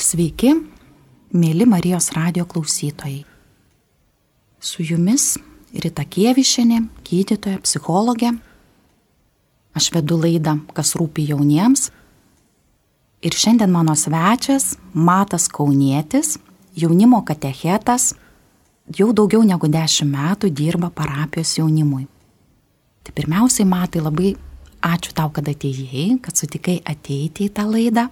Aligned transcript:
Sveiki, 0.00 0.54
mėly 1.36 1.66
Marijos 1.68 2.06
radio 2.16 2.46
klausytojai. 2.48 3.18
Su 4.56 4.80
jumis 4.80 5.34
Rita 5.76 6.06
Kievišinė, 6.08 6.78
gydytoja, 7.04 7.60
psichologė. 7.60 8.30
Aš 9.76 9.90
vedu 9.92 10.16
laidą, 10.22 10.56
kas 10.72 10.94
rūpi 10.96 11.26
jauniems. 11.28 11.90
Ir 13.20 13.36
šiandien 13.36 13.68
mano 13.68 13.92
svečias 13.92 14.72
Matas 14.96 15.50
Kaunietis, 15.52 16.38
jaunimo 16.72 17.20
katechetas, 17.20 18.14
jau 18.96 19.12
daugiau 19.12 19.44
negu 19.44 19.68
dešimt 19.68 20.16
metų 20.16 20.48
dirba 20.48 20.88
parapijos 20.88 21.58
jaunimui. 21.60 22.06
Tai 23.04 23.20
pirmiausiai, 23.20 23.68
Matai, 23.68 24.00
labai 24.08 24.32
ačiū 24.80 25.12
tau, 25.12 25.28
kad 25.28 25.52
atėjai, 25.52 26.22
kad 26.24 26.40
sutikai 26.40 26.80
ateiti 26.88 27.50
į 27.50 27.56
tą 27.60 27.68
laidą. 27.68 28.08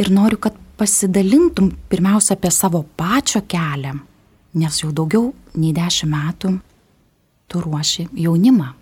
Ir 0.00 0.08
noriu, 0.12 0.40
kad 0.40 0.56
pasidalintum 0.76 1.70
pirmiausia 1.90 2.36
apie 2.36 2.50
savo 2.50 2.82
pačio 2.96 3.42
kelią, 3.48 3.94
nes 4.60 4.80
jau 4.82 4.92
daugiau 4.92 5.32
nei 5.56 5.72
dešimt 5.76 6.12
metų 6.12 6.52
tu 7.46 7.62
ruoši 7.62 8.08
jaunimą. 8.12 8.72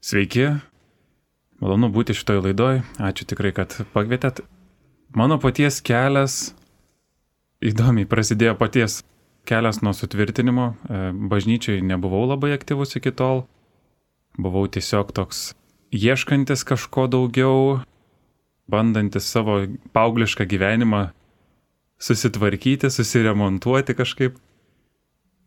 Sveiki, 0.00 0.46
malonu 1.60 1.90
būti 1.92 2.16
šitoje 2.16 2.46
laidoje, 2.46 2.82
ačiū 2.96 3.26
tikrai, 3.28 3.52
kad 3.52 3.74
pakvietėt. 3.92 4.40
Mano 5.12 5.36
paties 5.42 5.80
kelias 5.84 6.54
įdomiai 7.60 8.08
prasidėjo 8.08 8.54
paties 8.56 9.00
kelias 9.48 9.80
nuo 9.82 9.92
sutvirtinimo, 9.96 10.66
e, 10.72 11.00
bažnyčiai 11.12 11.82
nebuvau 11.84 12.22
labai 12.30 12.54
aktyvus 12.54 12.96
iki 12.96 13.12
tol, 13.12 13.44
buvau 14.38 14.66
tiesiog 14.70 15.12
toks 15.12 15.50
ieškantis 15.90 16.64
kažko 16.64 17.08
daugiau, 17.10 17.80
bandantis 18.70 19.26
savo 19.30 19.60
paauglišką 19.94 20.46
gyvenimą 20.50 21.08
susitvarkyti, 22.00 22.90
susiremontuoti 22.90 23.96
kažkaip. 23.98 24.38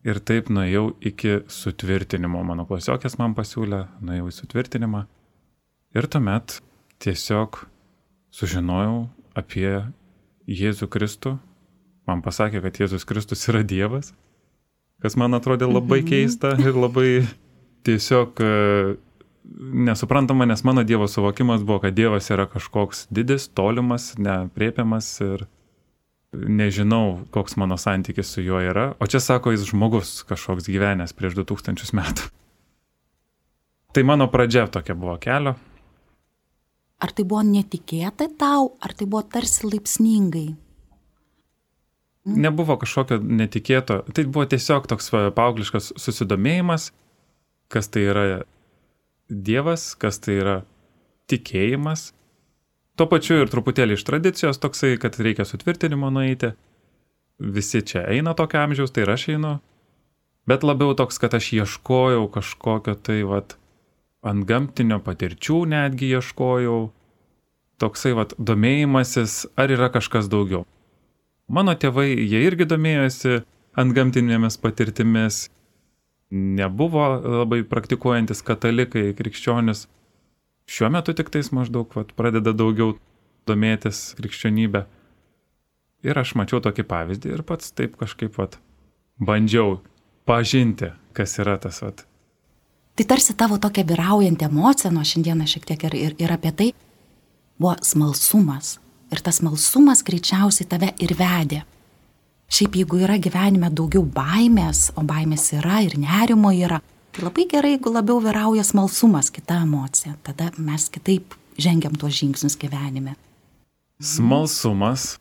Ir 0.04 0.20
taip 0.20 0.50
nuėjau 0.52 0.90
iki 1.00 1.38
sutvirtinimo. 1.48 2.42
Mano 2.44 2.66
klasiokės 2.68 3.16
man 3.16 3.32
pasiūlė, 3.36 3.86
nuėjau 4.04 4.28
į 4.28 4.34
sutvirtinimą. 4.36 5.06
Ir 5.96 6.08
tuomet 6.12 6.58
tiesiog 7.00 7.62
sužinojau 8.34 9.06
apie 9.38 9.70
Jėzų 10.44 10.90
Kristų. 10.92 11.38
Man 12.04 12.20
pasakė, 12.20 12.60
kad 12.60 12.76
Jėzus 12.82 13.06
Kristus 13.08 13.46
yra 13.48 13.62
Dievas, 13.64 14.12
kas 15.00 15.16
man 15.16 15.36
atrodė 15.38 15.70
labai 15.70 16.02
mhm. 16.02 16.10
keista 16.10 16.52
ir 16.60 16.76
labai 16.76 17.24
tiesiog 17.88 18.42
nesuprantama, 19.58 20.46
nes 20.46 20.64
mano 20.64 20.84
Dievo 20.84 21.08
suvokimas 21.08 21.62
buvo, 21.62 21.78
kad 21.78 21.94
Dievas 21.94 22.30
yra 22.30 22.46
kažkoks 22.46 23.06
didis, 23.10 23.48
tolimas, 23.48 24.14
nepriepiamas 24.18 25.10
ir 25.20 25.46
nežinau, 26.32 27.26
koks 27.30 27.56
mano 27.56 27.76
santykis 27.76 28.32
su 28.32 28.42
juo 28.42 28.60
yra. 28.60 28.94
O 29.00 29.06
čia 29.06 29.20
sako, 29.20 29.52
jis 29.54 29.68
žmogus 29.70 30.22
kažkoks 30.28 30.66
gyvenęs 30.68 31.14
prieš 31.14 31.36
2000 31.38 31.94
metų. 31.94 32.26
Tai 33.94 34.02
mano 34.02 34.26
pradžia 34.30 34.66
tokia 34.66 34.96
buvo 34.98 35.14
kelio. 35.22 35.54
Ar 37.04 37.12
tai 37.12 37.24
buvo 37.28 37.42
netikėtai 37.44 38.30
tau, 38.38 38.72
ar 38.80 38.94
tai 38.96 39.06
buvo 39.06 39.22
tarsi 39.28 39.66
laipsningai? 39.68 40.48
Nebuvo 42.24 42.78
kažkokio 42.80 43.18
netikėto, 43.20 43.98
tai 44.16 44.24
buvo 44.24 44.46
tiesiog 44.48 44.86
toks 44.88 45.10
paaugliškas 45.36 45.90
susidomėjimas, 46.00 46.88
kas 47.68 47.90
tai 47.92 48.06
yra 48.08 48.24
Dievas, 49.28 49.94
kas 49.96 50.20
tai 50.20 50.36
yra 50.42 50.56
tikėjimas. 51.32 52.12
Tuo 52.94 53.06
pačiu 53.10 53.40
ir 53.42 53.50
truputėlį 53.50 53.96
iš 53.96 54.04
tradicijos 54.06 54.60
toksai, 54.62 54.94
kad 55.00 55.16
reikia 55.18 55.46
sutvirtinimo 55.48 56.10
nueiti. 56.14 56.52
Visi 57.38 57.80
čia 57.82 58.04
eina 58.12 58.34
tokio 58.38 58.60
amžiaus, 58.62 58.92
tai 58.94 59.06
ir 59.06 59.14
aš 59.14 59.28
einu. 59.34 59.54
Bet 60.46 60.62
labiau 60.62 60.94
toks, 60.94 61.18
kad 61.18 61.34
aš 61.34 61.50
ieškojau 61.56 62.28
kažkokio 62.30 62.94
tai 63.00 63.22
vat 63.26 63.56
ant 64.24 64.44
gamtinio 64.46 65.00
patirčių 65.02 65.64
netgi 65.72 66.12
ieškojau. 66.14 66.92
Toksai 67.80 68.12
vat 68.14 68.36
domėjimasis, 68.38 69.48
ar 69.58 69.72
yra 69.72 69.88
kažkas 69.90 70.28
daugiau. 70.30 70.62
Mano 71.48 71.74
tėvai, 71.74 72.12
jie 72.12 72.44
irgi 72.46 72.68
domėjosi 72.68 73.40
ant 73.74 73.96
gamtinėmis 73.96 74.60
patirtimis, 74.62 75.48
nebuvo 76.30 77.04
labai 77.42 77.62
praktikuojantis 77.68 78.42
katalikai, 78.42 79.12
krikščionis. 79.16 79.86
Šiuo 80.70 80.90
metu 80.92 81.12
tik 81.16 81.30
tais 81.32 81.50
maždaug 81.52 81.90
vat, 81.96 82.14
pradeda 82.16 82.54
daugiau 82.56 82.94
domėtis 83.48 84.14
krikščionybė. 84.18 84.84
Ir 86.04 86.20
aš 86.20 86.34
mačiau 86.36 86.60
tokį 86.64 86.84
pavyzdį 86.88 87.34
ir 87.36 87.42
pats 87.48 87.72
taip 87.76 87.98
kažkaip 88.00 88.36
vat, 88.40 88.58
bandžiau 89.20 89.78
pažinti, 90.28 90.92
kas 91.16 91.38
yra 91.40 91.58
tas 91.60 91.82
vat. 91.84 92.04
Tai 92.94 93.04
tarsi 93.10 93.34
tavo 93.36 93.58
tokia 93.58 93.84
vyraujanti 93.84 94.46
emocija, 94.46 94.92
nuo 94.94 95.04
šiandieną 95.04 95.48
šiek 95.50 95.64
tiek 95.68 95.86
ir, 95.88 95.96
ir, 95.98 96.16
ir 96.22 96.32
apie 96.32 96.52
tai, 96.56 96.72
buvo 97.58 97.74
smalsumas. 97.82 98.78
Ir 99.12 99.20
tas 99.24 99.40
smalsumas 99.42 100.02
greičiausiai 100.06 100.68
tave 100.68 100.92
ir 101.02 101.12
vedė 101.18 101.64
Šiaip 102.54 102.76
jeigu 102.78 103.00
yra 103.02 103.16
gyvenime 103.18 103.66
daugiau 103.74 104.04
baimės, 104.14 104.92
o 104.94 105.02
baimės 105.02 105.48
yra 105.56 105.80
ir 105.82 105.96
nerimo 105.98 106.52
yra, 106.54 106.76
tai 107.10 107.24
labai 107.24 107.48
gerai, 107.50 107.72
jeigu 107.72 107.90
labiau 107.90 108.20
vyrauja 108.22 108.62
smalsumas, 108.62 109.32
kita 109.34 109.56
emocija. 109.64 110.12
Tada 110.22 110.52
mes 110.62 110.84
kitaip 110.94 111.34
žengiam 111.58 111.96
tuos 111.98 112.14
žingsnius 112.14 112.54
gyvenime. 112.60 113.16
Smalsumas. 113.98 115.16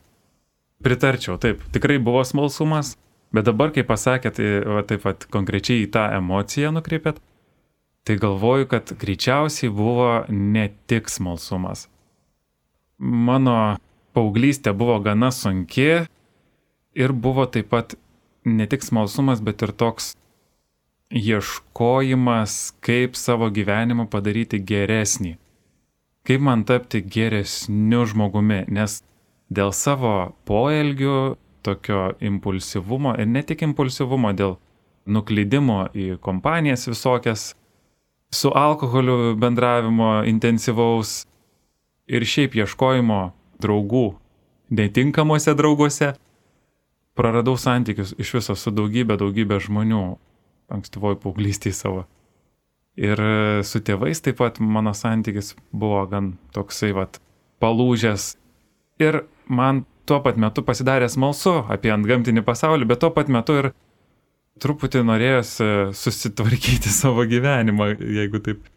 Pritarčiau, 0.85 1.39
taip, 1.41 1.65
tikrai 1.73 1.97
buvo 1.97 2.21
smalsumas, 2.27 2.93
bet 3.33 3.49
dabar, 3.49 3.73
kai 3.73 3.81
pasakėt, 3.87 4.37
tai, 4.37 4.53
va, 4.69 4.85
taip 4.85 5.01
pat 5.07 5.25
konkrečiai 5.33 5.87
į 5.87 5.91
tą 5.95 6.05
emociją 6.19 6.69
nukreipėt, 6.75 7.17
tai 8.05 8.21
galvoju, 8.21 8.69
kad 8.69 8.93
greičiausiai 8.99 9.73
buvo 9.73 10.25
ne 10.29 10.69
tik 10.91 11.09
smalsumas. 11.09 11.87
Mano 13.01 13.79
paauglystė 14.13 14.77
buvo 14.77 14.99
gana 15.01 15.33
sunki, 15.33 16.03
Ir 16.95 17.13
buvo 17.13 17.45
taip 17.49 17.71
pat 17.73 17.95
ne 18.45 18.67
tik 18.69 18.83
smalsumas, 18.83 19.41
bet 19.41 19.61
ir 19.65 19.71
toks 19.71 20.13
ieškojimas, 21.13 22.73
kaip 22.81 23.17
savo 23.17 23.49
gyvenimą 23.53 24.07
padaryti 24.09 24.59
geresnį. 24.59 25.37
Kaip 26.23 26.41
man 26.41 26.63
tapti 26.63 27.01
geresniu 27.01 28.05
žmogumi, 28.09 28.63
nes 28.71 29.01
dėl 29.53 29.73
savo 29.75 30.33
poelgių, 30.47 31.35
tokio 31.63 32.13
impulsyvumo 32.19 33.15
ir 33.19 33.27
ne 33.27 33.43
tik 33.43 33.63
impulsyvumo, 33.63 34.33
dėl 34.35 34.57
nuklydimo 35.05 35.87
į 35.95 36.17
kompanijas 36.23 36.87
visokias, 36.87 37.53
su 38.33 38.49
alkoholiu 38.49 39.35
bendravimo 39.39 40.23
intensyvaus 40.27 41.23
ir 42.07 42.25
šiaip 42.25 42.55
ieškojimo 42.57 43.21
draugų 43.61 44.07
netinkamuose 44.73 45.53
drauguose, 45.55 46.13
praradau 47.17 47.57
santykius 47.59 48.15
iš 48.17 48.33
viso 48.37 48.55
su 48.57 48.73
daugybė, 48.73 49.17
daugybė 49.21 49.59
žmonių 49.63 50.03
ankstyvoj 50.73 51.19
paauglystėje 51.23 51.77
savo. 51.77 52.03
Ir 52.97 53.17
e, 53.17 53.63
su 53.65 53.81
tėvais 53.81 54.21
taip 54.21 54.37
pat 54.41 54.59
mano 54.61 54.93
santykis 54.93 55.53
buvo 55.71 56.03
gan 56.09 56.35
toksai 56.53 56.91
vat 56.93 57.19
palūžęs. 57.63 58.33
Ir 59.01 59.23
man 59.49 59.83
tuo 60.09 60.19
pat 60.25 60.37
metu 60.37 60.63
pasidarė 60.65 61.09
smalsu 61.09 61.63
apie 61.73 61.93
antgamtinį 61.93 62.43
pasaulį, 62.45 62.89
bet 62.91 63.01
tuo 63.01 63.09
pat 63.15 63.31
metu 63.33 63.57
ir 63.61 63.71
truputį 64.61 65.01
norėjosi 65.07 65.69
susitvarkyti 65.97 66.93
savo 67.01 67.25
gyvenimą, 67.29 67.93
jeigu 67.97 68.41
taip. 68.45 68.69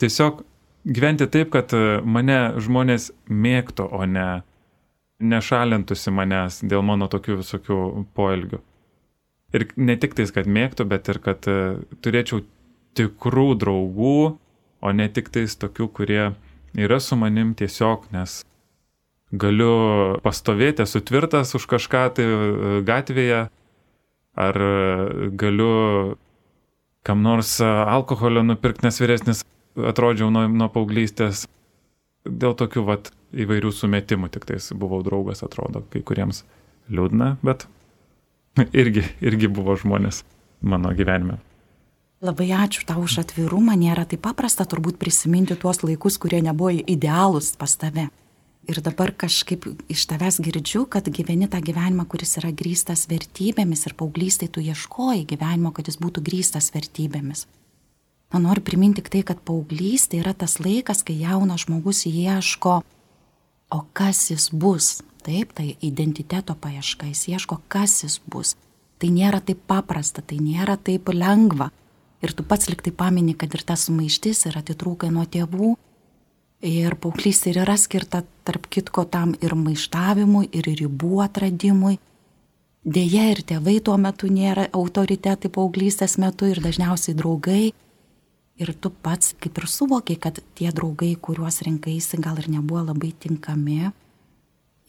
Tiesiog 0.00 0.44
gyventi 0.88 1.28
taip, 1.28 1.50
kad 1.52 1.72
mane 2.04 2.38
žmonės 2.60 3.10
mėgtų, 3.28 3.88
o 3.92 4.04
ne 4.08 4.28
nešalintųsi 5.20 6.12
manęs 6.14 6.60
dėl 6.66 6.82
mano 6.86 7.08
tokių 7.12 7.40
visokių 7.42 7.78
poelgių. 8.16 8.60
Ir 9.56 9.66
ne 9.76 9.96
tik 9.98 10.14
tais, 10.18 10.30
kad 10.34 10.46
mėgtų, 10.46 10.86
bet 10.90 11.10
ir 11.10 11.18
kad 11.22 11.46
e, 11.50 11.56
turėčiau 12.04 12.44
tikrų 12.98 13.48
draugų, 13.58 14.18
o 14.80 14.92
ne 14.94 15.08
tik 15.10 15.30
tais 15.34 15.56
tokių, 15.58 15.88
kurie 15.94 16.22
yra 16.78 17.00
su 17.02 17.18
manim 17.18 17.52
tiesiog, 17.58 18.06
nes 18.14 18.40
galiu 19.30 20.18
pastovėti, 20.22 20.86
esu 20.86 21.02
tvirtas 21.02 21.54
už 21.58 21.66
kažką 21.70 22.04
tai 22.14 22.26
e, 22.26 22.72
gatvėje, 22.86 23.44
ar 24.38 24.62
e, 24.62 25.30
galiu 25.34 25.72
kam 27.02 27.24
nors 27.26 27.56
alkoholio 27.64 28.44
nupirkti, 28.46 28.86
nes 28.86 29.00
vyresnis 29.02 29.42
atrodžiau 29.74 30.30
nuo, 30.30 30.46
nuo 30.46 30.68
paauglystės. 30.70 31.46
Dėl 32.28 32.52
tokių 32.54 32.84
vat 32.86 33.10
įvairių 33.32 33.72
sumetimų, 33.74 34.30
tik 34.34 34.46
tais 34.48 34.70
buvau 34.76 35.02
draugas, 35.06 35.44
atrodo, 35.46 35.84
kai 35.92 36.02
kuriems 36.06 36.44
liūdna, 36.90 37.36
bet 37.46 37.66
irgi, 38.72 39.04
irgi 39.22 39.50
buvo 39.50 39.76
žmonės 39.78 40.24
mano 40.60 40.92
gyvenime. 40.96 41.38
Labai 42.20 42.50
ačiū 42.52 42.84
tau 42.84 43.00
už 43.06 43.22
atvirumą, 43.22 43.78
nėra 43.80 44.04
taip 44.04 44.20
paprasta 44.26 44.66
turbūt 44.68 44.98
prisiminti 45.00 45.56
tuos 45.56 45.80
laikus, 45.80 46.18
kurie 46.20 46.42
nebuvo 46.44 46.74
idealūs 46.76 47.54
pas 47.56 47.78
tave. 47.80 48.10
Ir 48.68 48.82
dabar 48.84 49.14
kažkaip 49.16 49.64
iš 49.88 50.02
tavęs 50.10 50.36
girdžiu, 50.44 50.84
kad 50.84 51.08
gyveni 51.08 51.48
tą 51.48 51.62
gyvenimą, 51.64 52.04
kuris 52.04 52.36
yra 52.36 52.50
grįstas 52.52 53.06
vertybėmis 53.08 53.86
ir 53.88 53.96
paauglystai 53.96 54.50
tu 54.52 54.60
ieškoji 54.60 55.24
gyvenimo, 55.32 55.72
kad 55.72 55.88
jis 55.88 55.96
būtų 56.02 56.20
grįstas 56.26 56.68
vertybėmis. 56.74 57.46
Man 58.30 58.44
noriu 58.44 58.62
priminti 58.62 59.00
tik 59.00 59.08
tai, 59.10 59.24
kad 59.26 59.40
paauglystė 59.42 60.20
yra 60.20 60.36
tas 60.36 60.60
laikas, 60.60 61.00
kai 61.02 61.16
jaunas 61.18 61.64
žmogus 61.64 62.04
ieško, 62.06 62.82
o 63.70 63.84
kas 63.92 64.30
jis 64.30 64.50
bus. 64.52 65.00
Taip, 65.20 65.52
tai 65.52 65.74
identiteto 65.84 66.56
paieška, 66.56 67.10
jis 67.10 67.26
ieško, 67.34 67.60
kas 67.68 68.02
jis 68.04 68.20
bus. 68.26 68.54
Tai 69.00 69.10
nėra 69.12 69.42
taip 69.44 69.60
paprasta, 69.68 70.22
tai 70.22 70.40
nėra 70.40 70.78
taip 70.80 71.12
lengva. 71.12 71.70
Ir 72.24 72.32
tu 72.36 72.44
pats 72.44 72.68
liktai 72.68 72.92
pamini, 72.92 73.34
kad 73.36 73.52
ir 73.56 73.64
ta 73.64 73.76
sumaištis 73.76 74.46
yra 74.48 74.64
atitrūkai 74.64 75.12
nuo 75.12 75.24
tėvų, 75.28 75.74
Ir 76.60 76.92
paauglystė 77.00 77.54
ir 77.54 77.62
yra 77.62 77.74
skirta, 77.80 78.20
tarp 78.44 78.66
kitko, 78.68 79.06
tam 79.08 79.32
ir 79.40 79.54
maištavimui, 79.56 80.50
ir 80.52 80.66
ribų 80.68 81.22
atradimui. 81.24 81.96
Deja, 82.84 83.30
ir 83.32 83.40
tėvai 83.48 83.78
tuo 83.84 83.96
metu 83.96 84.28
nėra 84.28 84.66
autoritetai 84.76 85.48
paauglystės 85.52 86.18
metu 86.20 86.50
ir 86.52 86.60
dažniausiai 86.60 87.16
draugai. 87.16 87.72
Ir 88.60 88.74
tu 88.76 88.90
pats 88.92 89.32
kaip 89.40 89.56
ir 89.56 89.66
suvokiai, 89.72 90.18
kad 90.20 90.42
tie 90.58 90.68
draugai, 90.74 91.14
kuriuos 91.16 91.62
rinkaisi, 91.64 92.20
gal 92.20 92.36
ir 92.42 92.50
nebuvo 92.52 92.82
labai 92.90 93.14
tinkami. 93.16 93.88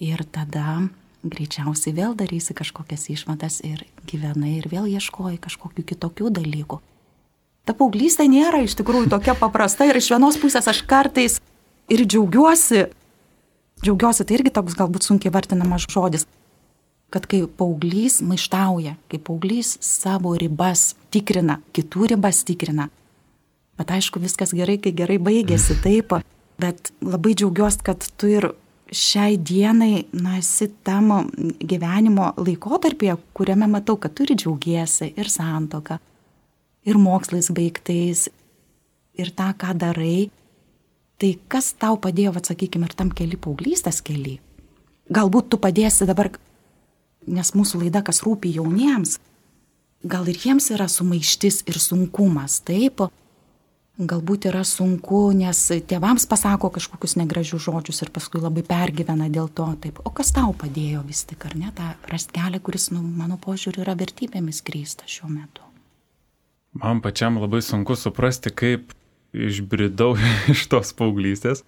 Ir 0.04 0.24
tada 0.28 0.90
greičiausiai 1.24 1.94
vėl 1.96 2.16
darysi 2.18 2.56
kažkokias 2.58 3.08
išvadas 3.14 3.62
ir 3.64 3.86
gyvenai 4.10 4.58
ir 4.58 4.68
vėl 4.72 4.90
ieškoji 4.90 5.40
kažkokių 5.42 5.86
kitokių 5.94 6.32
dalykų. 6.34 6.82
Ta 7.66 7.76
paauglystė 7.78 8.26
nėra 8.26 8.64
iš 8.66 8.74
tikrųjų 8.80 9.12
tokia 9.14 9.36
paprasta 9.38 9.86
ir 9.86 10.00
iš 10.00 10.10
vienos 10.16 10.40
pusės 10.42 10.68
aš 10.68 10.82
kartais 10.90 11.38
ir 11.94 12.02
džiaugiuosi, 12.08 12.88
džiaugiuosi 13.86 14.26
tai 14.26 14.40
irgi 14.40 14.54
toks 14.56 14.78
galbūt 14.80 15.06
sunkiai 15.06 15.34
vertinamas 15.34 15.86
žodis, 15.86 16.26
kad 17.14 17.28
kai 17.30 17.44
paauglys 17.46 18.22
maištauja, 18.26 18.96
kai 19.12 19.20
paauglys 19.22 19.76
savo 19.86 20.34
ribas 20.42 20.96
tikrina, 21.14 21.60
kitų 21.76 22.16
ribas 22.16 22.42
tikrina. 22.48 22.90
Bet 23.80 23.94
aišku, 23.96 24.22
viskas 24.22 24.54
gerai, 24.56 24.78
kai 24.82 24.92
gerai 24.96 25.18
baigėsi, 25.22 25.78
taip, 25.84 26.18
bet 26.62 26.92
labai 27.02 27.36
džiaugiuosi, 27.38 27.82
kad 27.86 28.04
tu 28.20 28.30
ir 28.30 28.52
šiai 28.92 29.38
dienai, 29.40 30.06
na, 30.12 30.38
esi 30.42 30.68
tam 30.86 31.32
gyvenimo 31.62 32.34
laikotarpėje, 32.42 33.16
kuriame 33.38 33.70
matau, 33.72 33.96
kad 34.02 34.14
turi 34.18 34.36
džiaugiesi 34.36 35.14
ir 35.16 35.32
santoka, 35.32 36.02
ir 36.86 37.00
mokslais 37.00 37.50
baigtais, 37.56 38.28
ir 39.18 39.34
tą, 39.38 39.50
ką 39.58 39.74
darai, 39.80 40.30
Tai 41.22 41.36
kas 41.54 41.68
tau 41.78 42.00
padėjo, 42.02 42.32
atsakykime, 42.40 42.88
ir 42.90 42.96
tam 42.98 43.12
keli 43.14 43.38
paauglystės 43.38 44.00
keli? 44.02 44.40
Galbūt 45.14 45.52
tu 45.54 45.60
padėsi 45.62 46.08
dabar, 46.10 46.32
nes 47.30 47.52
mūsų 47.54 47.84
laida, 47.84 48.02
kas 48.02 48.24
rūpi 48.26 48.50
jauniems, 48.56 49.20
gal 50.02 50.26
ir 50.32 50.40
jiems 50.42 50.72
yra 50.74 50.88
sumaištis 50.90 51.62
ir 51.70 51.78
sunkumas, 51.78 52.58
taip? 52.66 53.04
Galbūt 54.02 54.48
yra 54.50 54.64
sunku, 54.66 55.28
nes 55.38 55.60
tėvams 55.86 56.24
pasako 56.30 56.72
kažkokius 56.74 57.14
negražius 57.20 57.68
žodžius 57.68 58.02
ir 58.02 58.10
paskui 58.14 58.40
labai 58.42 58.64
pergyvena 58.66 59.28
dėl 59.30 59.52
to, 59.54 59.68
taip. 59.84 60.00
O 60.02 60.10
kas 60.16 60.34
tau 60.34 60.56
padėjo 60.58 61.04
vis 61.06 61.22
tik, 61.30 61.46
ar 61.46 61.54
ne, 61.60 61.70
tą 61.78 61.92
rast 62.10 62.34
kelią, 62.34 62.58
kuris, 62.66 62.88
nu, 62.96 63.04
mano 63.04 63.38
požiūriu, 63.42 63.84
yra 63.86 63.94
vertybėmis 64.00 64.64
grįsta 64.66 65.06
šiuo 65.06 65.30
metu? 65.30 65.68
Man 66.82 67.04
pačiam 67.06 67.38
labai 67.38 67.62
sunku 67.62 67.94
suprasti, 68.00 68.50
kaip 68.50 68.96
išbridau 69.38 70.16
iš 70.54 70.66
tos 70.72 70.96
paauglystės. 70.98 71.62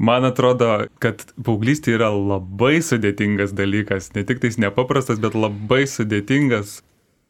Man 0.00 0.24
atrodo, 0.24 0.86
kad 1.02 1.26
paauglystė 1.34 1.98
yra 1.98 2.12
labai 2.14 2.78
sudėtingas 2.84 3.56
dalykas, 3.56 4.12
ne 4.14 4.22
tik 4.28 4.38
tais 4.44 4.56
nepaprastas, 4.60 5.18
bet 5.20 5.34
labai 5.34 5.82
sudėtingas 5.90 6.78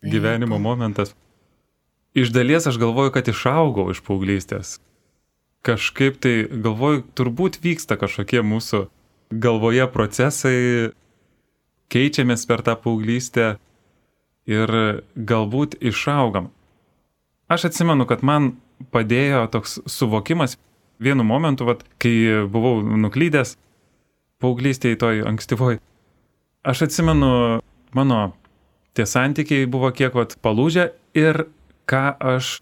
gyvenimo 0.04 0.60
momentas. 0.60 1.16
Iš 2.14 2.32
dalies 2.34 2.66
aš 2.66 2.78
galvoju, 2.78 3.12
kad 3.14 3.28
išaugau 3.30 3.90
iš 3.92 4.00
paauglystės. 4.02 4.78
Kažkaip 5.62 6.16
tai 6.18 6.48
galvoju, 6.50 7.04
turbūt 7.14 7.60
vyksta 7.62 7.98
kažkokie 8.00 8.42
mūsų 8.42 8.86
galvoje 9.30 9.86
procesai, 9.92 10.90
keičiamės 11.90 12.46
per 12.50 12.64
tą 12.66 12.74
paauglystę 12.80 13.52
ir 14.50 14.72
galbūt 15.14 15.76
išaugam. 15.78 16.50
Aš 17.50 17.68
atsimenu, 17.70 18.06
kad 18.10 18.24
man 18.26 18.56
padėjo 18.90 19.44
toks 19.52 19.78
suvokimas 19.86 20.56
vienu 21.02 21.24
momentu, 21.26 21.66
vat, 21.68 21.84
kai 22.02 22.46
buvau 22.50 22.80
nuklydęs 22.82 23.56
paauglystėje 24.42 24.98
toj 24.98 25.22
ankstyvoj. 25.30 25.78
Aš 26.66 26.86
atsimenu, 26.88 27.60
mano 27.94 28.20
tie 28.96 29.06
santykiai 29.06 29.68
buvo 29.70 29.92
kiek 29.94 30.16
vat 30.16 30.36
palūžę 30.42 30.90
ir 31.16 31.44
ką 31.90 32.04
aš, 32.36 32.58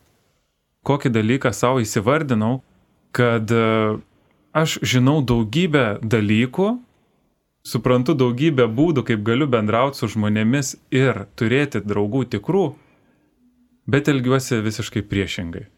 kokį 0.88 1.12
dalyką 1.12 1.52
savo 1.52 1.82
įsivardinau, 1.84 2.60
kad 3.12 3.50
e, 3.52 3.62
aš 4.56 4.78
žinau 4.80 5.20
daugybę 5.20 6.00
dalykų, 6.02 6.68
suprantu 7.68 8.16
daugybę 8.16 8.68
būdų, 8.72 9.04
kaip 9.12 9.24
galiu 9.26 9.48
bendrauti 9.50 10.00
su 10.00 10.10
žmonėmis 10.14 10.76
ir 10.94 11.26
turėti 11.36 11.84
draugų 11.84 12.24
tikrų, 12.36 12.68
bet 13.88 14.08
elgiuosi 14.08 14.62
visiškai 14.64 15.04
priešingai 15.08 15.68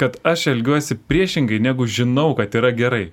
kad 0.00 0.16
aš 0.22 0.46
elgiuosi 0.46 0.96
priešingai, 1.08 1.58
negu 1.60 1.84
žinau, 1.86 2.32
kad 2.36 2.54
yra 2.56 2.70
gerai. 2.72 3.10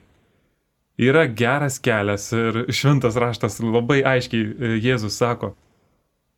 Yra 0.98 1.26
geras 1.28 1.82
kelias 1.84 2.30
ir 2.32 2.62
šventas 2.72 3.18
raštas 3.20 3.60
labai 3.60 3.98
aiškiai 4.08 4.46
e, 4.46 4.70
Jėzus 4.86 5.18
sako. 5.20 5.50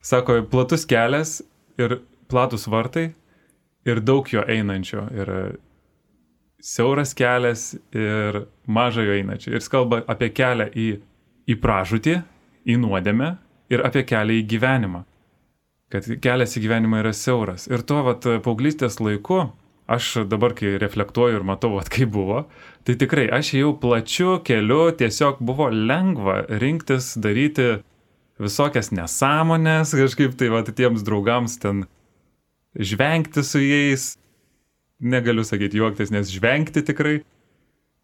Sako, 0.01 0.39
platus 0.49 0.87
kelias 0.89 1.35
ir 1.77 1.99
platus 2.29 2.67
vartai 2.69 3.09
ir 3.89 4.01
daug 4.05 4.27
jo 4.29 4.43
einančio. 4.47 5.05
Ir 5.15 5.31
siauras 6.59 7.13
kelias 7.17 7.73
ir 7.95 8.43
maža 8.67 9.05
jo 9.07 9.15
einančio. 9.15 9.53
Ir 9.53 9.61
jis 9.61 9.71
kalba 9.71 10.03
apie 10.07 10.31
kelią 10.35 10.69
į, 10.75 10.89
į 11.49 11.59
pražūtį, 11.63 12.17
į 12.69 12.79
nuodėmę 12.81 13.35
ir 13.73 13.85
apie 13.85 14.03
kelią 14.07 14.41
į 14.41 14.47
gyvenimą. 14.53 15.05
Kad 15.89 16.05
kelias 16.21 16.53
į 16.57 16.67
gyvenimą 16.67 17.01
yra 17.01 17.15
siauras. 17.17 17.65
Ir 17.71 17.81
tuo 17.87 18.03
vat 18.05 18.27
paauglystės 18.45 18.99
laiku 19.01 19.47
aš 19.89 20.11
dabar, 20.29 20.53
kai 20.53 20.77
reflektuoju 20.81 21.39
ir 21.39 21.45
matau, 21.47 21.73
at 21.81 21.89
kaip 21.89 22.11
buvo, 22.13 22.43
tai 22.85 22.93
tikrai 22.99 23.25
aš 23.39 23.55
jau 23.57 23.71
plačiu 23.81 24.37
keliu, 24.45 24.91
tiesiog 24.93 25.41
buvo 25.41 25.69
lengva 25.73 26.43
rinktis, 26.61 27.15
daryti 27.17 27.79
visokias 28.39 28.93
nesąmonės, 28.93 29.95
kažkaip 29.97 30.37
tai 30.39 30.51
va 30.53 30.61
tiems 30.67 31.01
draugams 31.07 31.57
ten 31.63 31.87
žvengti 32.75 33.43
su 33.43 33.61
jais, 33.63 34.17
negaliu 34.99 35.43
sakyti 35.43 35.79
juoktis, 35.79 36.11
nes 36.11 36.31
žvengti 36.31 36.83
tikrai, 36.85 37.21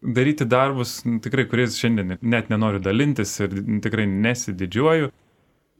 daryti 0.02 0.44
darbus, 0.44 1.02
tikrai, 1.22 1.46
kuriais 1.48 1.76
šiandien 1.78 2.16
net 2.22 2.50
nenoriu 2.52 2.80
dalintis 2.82 3.34
ir 3.40 3.54
tikrai 3.84 4.06
nesididžiuoju. 4.06 5.12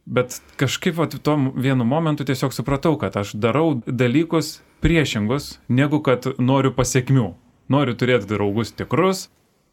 Bet 0.06 0.38
kažkaip 0.60 0.94
va, 1.00 1.08
tuo 1.10 1.34
vienu 1.56 1.84
momentu 1.84 2.24
tiesiog 2.24 2.54
supratau, 2.54 2.94
kad 2.98 3.16
aš 3.18 3.34
darau 3.34 3.80
dalykus 3.86 4.60
priešingus, 4.84 5.56
negu 5.68 5.98
kad 6.02 6.28
noriu 6.38 6.70
pasiekmių. 6.76 7.32
Noriu 7.72 7.96
turėti 7.98 8.28
draugus 8.30 8.70
tikrus, 8.70 9.26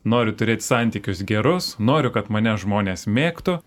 noriu 0.03 0.34
turėti 0.34 0.65
santykius 0.65 1.22
gerus, 1.29 1.75
noriu, 1.77 2.10
kad 2.10 2.32
mane 2.34 2.55
žmonės 2.58 3.05
mėgtų 3.05 3.60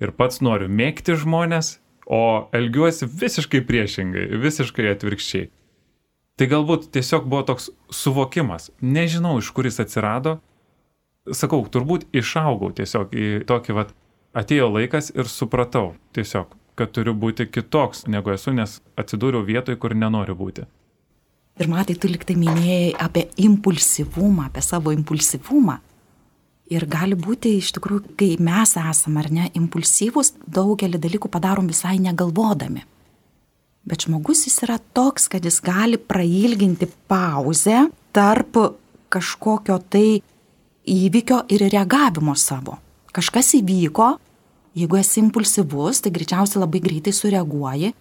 ir 0.00 0.12
pats 0.16 0.40
noriu 0.40 0.70
mėgti 0.72 1.18
žmonės, 1.20 1.78
o 2.06 2.48
elgiuosi 2.52 3.08
visiškai 3.08 3.62
priešingai, 3.66 4.26
visiškai 4.40 4.90
atvirkščiai. 4.92 5.50
Tai 6.34 6.48
galbūt 6.50 6.88
tiesiog 6.94 7.28
buvo 7.30 7.44
toks 7.46 7.70
suvokimas. 7.94 8.72
Nežinau, 8.82 9.36
iš 9.38 9.52
kur 9.54 9.68
jis 9.68 9.78
atsirado. 9.84 10.40
Sakau, 11.30 11.62
turbūt 11.62 12.08
išaugau 12.12 12.72
tiesiog 12.74 13.14
į 13.14 13.28
tokį, 13.48 13.76
vat, 13.78 13.94
atėjo 14.36 14.68
laikas 14.74 15.12
ir 15.14 15.30
supratau 15.30 15.94
tiesiog, 16.16 16.50
kad 16.74 16.90
turiu 16.92 17.14
būti 17.14 17.46
kitoks 17.48 18.04
negu 18.10 18.34
esu, 18.34 18.52
nes 18.52 18.80
atsidūriau 19.00 19.46
vietoj, 19.46 19.78
kur 19.80 19.94
nenoriu 19.94 20.34
būti. 20.36 20.66
Ir 21.62 21.70
matai, 21.70 21.94
tu 21.94 22.10
liktai 22.10 22.34
minėjai 22.34 22.96
apie 22.98 23.28
impulsyvumą, 23.46 24.48
apie 24.50 24.62
savo 24.66 24.90
impulsyvumą. 24.90 25.78
Ir 26.72 26.86
gali 26.88 27.16
būti 27.18 27.58
iš 27.58 27.74
tikrųjų, 27.76 28.14
kai 28.16 28.30
mes 28.40 28.72
esame 28.80 29.20
ar 29.20 29.30
ne 29.32 29.50
impulsyvus, 29.58 30.32
daugelį 30.48 31.00
dalykų 31.02 31.28
padarom 31.28 31.68
visai 31.68 31.98
negalvodami. 32.00 32.86
Bet 33.84 34.06
žmogus 34.06 34.46
jis 34.46 34.62
yra 34.64 34.78
toks, 34.96 35.28
kad 35.28 35.44
jis 35.44 35.60
gali 35.60 36.00
prailginti 36.00 36.88
pauzę 37.08 37.90
tarp 38.16 38.56
kažkokio 39.12 39.76
tai 39.92 40.22
įvykio 40.88 41.42
ir 41.52 41.66
reagavimo 41.68 42.32
savo. 42.38 42.78
Kažkas 43.12 43.52
įvyko, 43.60 44.14
Jeigu 44.74 44.98
esi 44.98 45.20
impulsyvus, 45.22 46.00
tai 46.02 46.10
greičiausiai 46.10 46.58
labai 46.64 46.80
greitai 46.82 47.12
sureaguoji, 47.14 47.92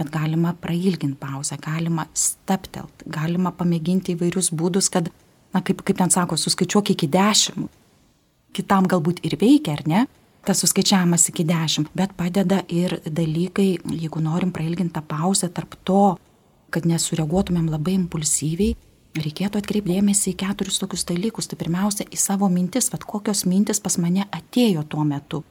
bet 0.00 0.12
galima 0.12 0.54
prailginti 0.56 1.18
pauzę, 1.20 1.58
galima 1.60 2.06
steptelt, 2.16 3.04
galima 3.04 3.52
pamėginti 3.52 4.14
įvairius 4.16 4.48
būdus, 4.56 4.88
kad, 4.92 5.10
na, 5.52 5.60
kaip, 5.60 5.84
kaip 5.84 5.98
ten 5.98 6.10
sako, 6.10 6.36
suskaičiuok 6.36 6.94
iki 6.94 7.08
dešimt. 7.12 7.70
kitam 8.52 8.84
galbūt 8.84 9.22
ir 9.24 9.38
veikia, 9.40 9.78
ar 9.78 9.82
ne? 9.88 10.06
Tas 10.44 10.60
suskaičiavimas 10.60 11.28
iki 11.30 11.44
dešimt, 11.48 11.92
bet 11.94 12.12
padeda 12.18 12.62
ir 12.68 12.98
dalykai, 13.06 13.78
jeigu 13.86 14.20
norim 14.20 14.50
prailginti 14.52 14.92
tą 14.96 15.02
pauzę 15.06 15.48
tarp 15.48 15.76
to, 15.84 16.16
kad 16.72 16.84
nesureaguotumėm 16.88 17.70
labai 17.70 17.94
impulsyviai, 18.00 18.74
reikėtų 19.16 19.60
atkreipdėmėsi 19.60 20.32
į 20.32 20.38
keturis 20.42 20.80
tokius 20.82 21.06
dalykus. 21.08 21.48
Tai 21.48 21.58
pirmiausia, 21.60 22.08
į 22.08 22.18
savo 22.18 22.48
mintis, 22.52 22.90
vad 22.92 23.06
kokios 23.08 23.44
mintis 23.46 23.80
pas 23.80 23.98
mane 24.02 24.26
atėjo 24.32 24.84
tuo 24.88 25.04
metu. 25.06 25.42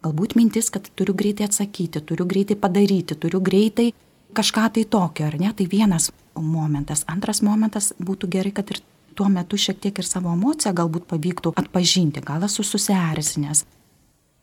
Galbūt 0.00 0.34
mintis, 0.38 0.70
kad 0.72 0.88
turiu 0.96 1.14
greitai 1.14 1.46
atsakyti, 1.46 2.00
turiu 2.00 2.24
greitai 2.26 2.56
padaryti, 2.56 3.18
turiu 3.20 3.42
greitai 3.44 3.90
kažką 4.34 4.70
tai 4.74 4.84
tokio, 4.88 5.28
ar 5.28 5.36
ne? 5.38 5.52
Tai 5.54 5.66
vienas 5.70 6.08
momentas. 6.34 7.04
Antras 7.10 7.42
momentas 7.44 7.92
būtų 8.00 8.30
gerai, 8.32 8.54
kad 8.56 8.72
ir 8.72 8.80
tuo 9.20 9.28
metu 9.28 9.58
šiek 9.60 9.76
tiek 9.84 9.98
ir 10.00 10.06
savo 10.08 10.32
emociją 10.32 10.72
galbūt 10.78 11.04
pavyktų 11.10 11.52
atpažinti. 11.60 12.22
Gal 12.24 12.46
esu 12.46 12.64
susierzinęs. 12.64 13.66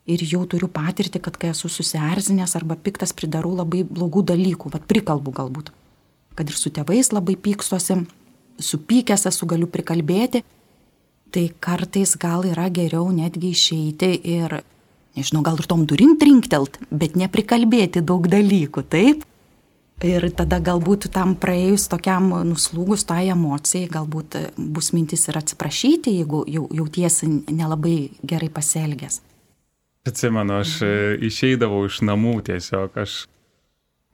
Ir 0.08 0.22
jau 0.24 0.44
turiu 0.46 0.70
patirti, 0.72 1.20
kad 1.20 1.36
kai 1.42 1.50
esu 1.50 1.72
susierzinęs 1.72 2.54
arba 2.60 2.78
piktas 2.78 3.12
pridarau 3.18 3.56
labai 3.58 3.82
blogų 3.84 4.22
dalykų, 4.30 4.70
vad 4.76 4.86
prikalbu 4.88 5.34
galbūt. 5.40 5.72
Kad 6.38 6.54
ir 6.54 6.60
su 6.60 6.70
tėvais 6.70 7.10
labai 7.12 7.36
pykstosi, 7.42 8.04
supykęs 8.62 9.26
esu, 9.32 9.50
galiu 9.50 9.68
prikalbėti. 9.74 10.44
Tai 11.34 11.46
kartais 11.60 12.14
gal 12.22 12.46
yra 12.48 12.70
geriau 12.72 13.10
netgi 13.12 13.50
išeiti 13.58 14.14
ir 14.38 14.60
nežinau, 15.18 15.42
gal 15.44 15.58
ir 15.58 15.68
tom 15.68 15.88
durim 15.90 16.14
trinktelt, 16.22 16.78
bet 16.94 17.18
neprikalbėti 17.18 18.06
daug 18.06 18.30
dalykų, 18.30 18.86
taip? 18.94 19.26
Ir 20.06 20.28
tada 20.38 20.60
galbūt 20.62 21.08
tam 21.10 21.32
praėjus 21.42 21.88
tokiam 21.90 22.30
nuslūgus 22.46 23.08
tai 23.10 23.32
emocijai, 23.34 23.88
galbūt 23.90 24.36
bus 24.58 24.92
mintis 24.94 25.26
ir 25.26 25.40
atsiprašyti, 25.40 26.14
jeigu 26.20 26.44
jau, 26.46 26.68
jautiesi 26.70 27.30
nelabai 27.50 28.12
gerai 28.22 28.52
pasielgęs. 28.54 29.24
Atsimenu, 30.08 30.60
aš 30.62 30.76
e, 30.86 30.92
išeidavau 31.26 31.82
iš 31.90 32.04
namų 32.06 32.36
tiesiog, 32.46 32.94
aš 32.94 33.26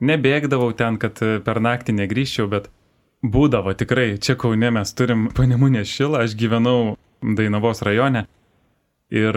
nebėgdavau 0.00 0.72
ten, 0.72 0.96
kad 0.98 1.20
e, 1.20 1.36
per 1.44 1.60
naktį 1.60 1.98
negryžčiau, 2.00 2.48
bet 2.48 2.72
būdavo 3.20 3.76
tikrai, 3.76 4.14
čia 4.16 4.38
Kaune 4.40 4.72
mes 4.72 4.96
turim 4.96 5.28
panemunę 5.36 5.84
šilą, 5.84 6.24
aš 6.24 6.34
gyvenau 6.40 6.96
Dainavos 7.20 7.84
rajone 7.84 8.24
ir 9.12 9.36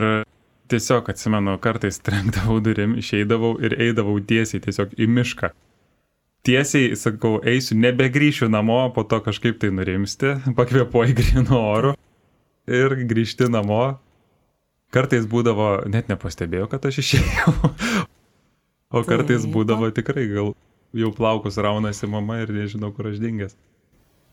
tiesiog 0.71 1.11
atsimenu, 1.11 1.59
kartais 1.59 1.99
trenkdavau 1.99 2.61
durim, 2.63 2.95
išeidavau 3.03 3.57
ir 3.59 3.75
eidavau 3.83 4.15
tiesiai 4.23 4.63
tiesiog 4.63 4.95
į 4.95 5.11
mišką. 5.11 5.51
Tiesiai, 6.47 6.95
sakau, 6.95 7.37
eisiu, 7.43 7.75
nebegrįšiu 7.83 8.47
namo, 8.47 8.79
po 8.95 9.03
to 9.03 9.19
kažkaip 9.25 9.59
tai 9.59 9.71
nurimsti, 9.75 10.37
pakvėpuoji 10.59 11.17
grino 11.17 11.59
oru 11.73 11.95
ir 12.67 12.95
grįžti 13.09 13.49
namo. 13.51 13.97
Kartais 14.95 15.25
būdavo, 15.27 15.83
net 15.91 16.07
nepastebėjau, 16.07 16.69
kad 16.71 16.87
aš 16.87 17.03
išėjau. 17.03 17.57
O 18.95 19.01
kartais 19.03 19.43
būdavo 19.51 19.89
tikrai, 19.91 20.29
gal 20.31 20.53
jau 20.95 21.09
plaukus 21.11 21.57
raunasi 21.59 22.07
mama 22.07 22.37
ir 22.39 22.53
nežinau, 22.55 22.93
kur 22.95 23.09
aš 23.09 23.17
dingęs 23.19 23.57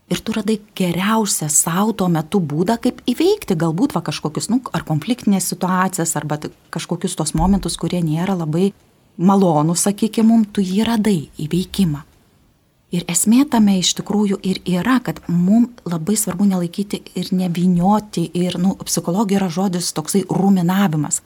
ir 0.09 0.21
tu 0.21 0.33
radai 0.35 0.59
geriausią 0.77 1.47
savo 1.49 1.93
tuo 1.97 2.07
metu 2.13 2.41
būdą, 2.41 2.77
kaip 2.81 3.01
įveikti 3.09 3.57
galbūt 3.57 3.95
va 3.97 4.03
kažkokius, 4.05 4.49
nu, 4.53 4.61
ar 4.75 4.85
konfliktinės 4.87 5.49
situacijas, 5.53 6.15
arba 6.19 6.37
kažkokius 6.73 7.17
tos 7.17 7.33
momentus, 7.37 7.77
kurie 7.81 8.03
nėra 8.05 8.37
labai 8.37 8.69
malonus, 9.17 9.85
sakykime, 9.85 10.27
mums 10.27 10.51
tu 10.53 10.63
jį 10.65 10.85
radai 10.87 11.19
įveikimą. 11.41 12.03
Ir 12.95 13.03
esmė 13.11 13.43
tame 13.51 13.79
iš 13.79 13.95
tikrųjų 13.97 14.37
ir 14.45 14.61
yra, 14.69 14.99
kad 15.03 15.19
mums 15.27 15.83
labai 15.89 16.15
svarbu 16.15 16.47
nelaikyti 16.47 17.01
ir 17.19 17.31
nevinioti, 17.35 18.29
ir, 18.33 18.59
nu, 18.61 18.75
psichologija 18.85 19.41
yra 19.41 19.49
žodis 19.51 19.91
toksai 19.95 20.23
ruminavimas. 20.29 21.21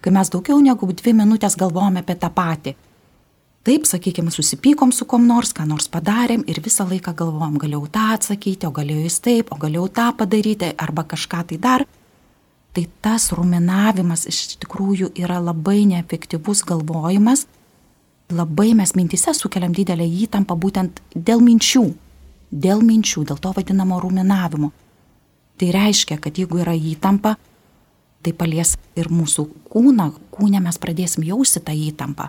Kai 0.00 0.14
mes 0.14 0.30
daugiau 0.30 0.60
negu 0.62 0.88
dvi 0.92 1.12
minutės 1.18 1.58
galvojame 1.58 2.04
apie 2.04 2.16
tą 2.16 2.30
patį, 2.32 2.76
Taip, 3.68 3.84
sakykime, 3.84 4.30
susipykom 4.32 4.92
su 4.96 5.04
kom 5.04 5.26
nors, 5.28 5.50
ką 5.52 5.66
nors 5.68 5.90
padarėm 5.92 6.40
ir 6.48 6.62
visą 6.64 6.86
laiką 6.88 7.12
galvom, 7.18 7.58
galėjau 7.60 7.82
tą 7.92 8.04
atsakyti, 8.14 8.64
o 8.64 8.70
galėjau 8.72 9.02
jis 9.04 9.18
taip, 9.20 9.50
o 9.52 9.58
galėjau 9.60 9.88
tą 9.98 10.06
padaryti 10.16 10.70
arba 10.78 11.04
kažką 11.04 11.42
tai 11.50 11.58
dar. 11.66 11.84
Tai 12.78 12.84
tas 13.02 13.24
ruminavimas 13.34 14.20
iš 14.30 14.36
tikrųjų 14.62 15.08
yra 15.18 15.40
labai 15.42 15.80
neefektyvus 15.90 16.60
galvojimas. 16.62 17.40
Labai 18.30 18.68
mes 18.78 18.92
mintise 18.94 19.32
sukeliam 19.34 19.72
didelę 19.74 20.04
įtampą 20.06 20.54
būtent 20.54 21.00
dėl 21.10 21.42
minčių. 21.42 21.82
Dėl 22.54 22.84
minčių, 22.86 23.24
dėl 23.26 23.40
to 23.42 23.50
vadinamo 23.56 23.98
ruminavimo. 23.98 24.68
Tai 25.58 25.72
reiškia, 25.74 26.20
kad 26.22 26.38
jeigu 26.38 26.60
yra 26.62 26.76
įtampa, 26.78 27.34
tai 28.22 28.30
palies 28.30 28.76
ir 28.94 29.10
mūsų 29.10 29.48
kūną, 29.74 30.12
kūne 30.38 30.62
mes 30.62 30.78
pradėsim 30.78 31.26
jausti 31.26 31.64
tą 31.66 31.74
įtampą 31.74 32.28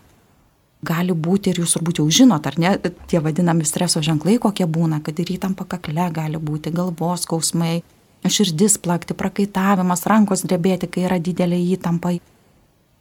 gali 0.81 1.13
būti, 1.13 1.53
ir 1.53 1.61
jūs 1.61 1.77
turbūt 1.77 2.01
jau 2.01 2.07
žinot, 2.09 2.49
ar 2.49 2.57
ne, 2.57 2.73
tie 3.05 3.21
vadinami 3.21 3.69
streso 3.69 4.01
ženklai, 4.01 4.39
kokie 4.41 4.65
būna, 4.65 5.03
kad 5.05 5.21
ir 5.21 5.35
įtampa 5.37 5.69
kakle 5.69 6.09
gali 6.15 6.41
būti, 6.41 6.73
galvos 6.73 7.27
skausmai, 7.27 7.83
širdis 8.27 8.77
plakti, 8.81 9.15
prakaitavimas, 9.15 10.03
rankos 10.09 10.43
drebėti, 10.43 10.89
kai 10.91 11.05
yra 11.07 11.19
didelė 11.23 11.59
įtampa. 11.75 12.17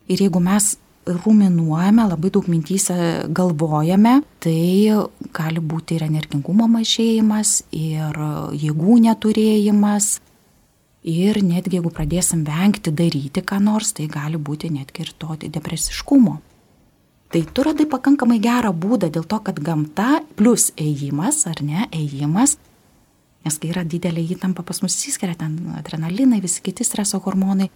Ir 0.08 0.22
jeigu 0.22 0.40
mes 0.40 0.76
ruminuojame, 1.08 2.04
labai 2.08 2.30
daug 2.32 2.48
mintyse 2.50 2.94
galvojame, 3.34 4.20
tai 4.44 4.92
gali 5.34 5.60
būti 5.60 5.96
ir 5.96 6.06
energingumo 6.08 6.68
mažėjimas, 6.70 7.62
ir 7.72 8.18
jėgų 8.56 8.98
neturėjimas. 9.08 10.18
Ir 11.08 11.38
netgi 11.46 11.78
jeigu 11.78 11.92
pradėsim 11.94 12.42
vengti 12.44 12.92
daryti 12.92 13.40
ką 13.46 13.60
nors, 13.62 13.94
tai 13.96 14.08
gali 14.10 14.36
būti 14.36 14.68
netgi 14.74 15.06
ir 15.06 15.14
to 15.16 15.36
depresiškumo. 15.40 16.38
Tai 17.28 17.42
tu 17.52 17.64
radai 17.64 17.84
pakankamai 17.88 18.38
gerą 18.40 18.72
būdą 18.72 19.10
dėl 19.12 19.24
to, 19.28 19.38
kad 19.44 19.60
gamta 19.60 20.22
plus 20.36 20.70
ėjimas, 20.80 21.42
ar 21.48 21.60
ne, 21.60 21.84
ėjimas, 21.92 22.56
nes 23.46 23.58
kai 23.60 23.70
yra 23.72 23.84
didelė 23.84 24.24
įtampa 24.34 24.64
pas 24.66 24.82
mus 24.82 24.96
įskiria 25.08 25.36
ten 25.38 25.58
adrenalinai, 25.78 26.40
visi 26.44 26.62
kiti 26.64 26.86
streso 26.86 27.20
hormonai 27.24 27.70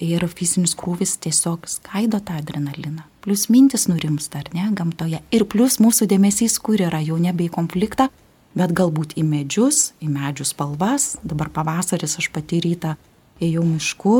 ir 0.00 0.24
fizinis 0.32 0.74
krūvis 0.78 1.18
tiesiog 1.20 1.68
skaido 1.68 2.20
tą 2.24 2.38
adrenaliną. 2.40 3.04
Plus 3.20 3.48
mintis 3.52 3.86
nurimsta, 3.90 4.40
ar 4.40 4.48
ne, 4.56 4.70
gamtoje. 4.76 5.20
Ir 5.34 5.44
plus 5.44 5.76
mūsų 5.82 6.08
dėmesys, 6.08 6.56
kur 6.62 6.80
yra 6.80 7.02
jau 7.04 7.18
nebe 7.20 7.44
į 7.44 7.52
konfliktą, 7.52 8.08
bet 8.56 8.72
galbūt 8.76 9.16
į 9.20 9.26
medžius, 9.28 9.90
į 10.00 10.08
medžių 10.14 10.46
spalvas. 10.48 11.14
Dabar 11.22 11.52
pavasaris 11.52 12.16
aš 12.20 12.30
pati 12.32 12.62
rytą 12.64 12.96
ėjau 13.40 13.66
mišku, 13.66 14.14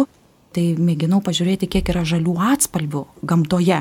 tai 0.55 0.75
mėginau 0.76 1.23
pažiūrėti, 1.25 1.71
kiek 1.71 1.88
yra 1.93 2.05
žalių 2.09 2.37
atspalvių 2.52 3.07
gamtoje, 3.25 3.81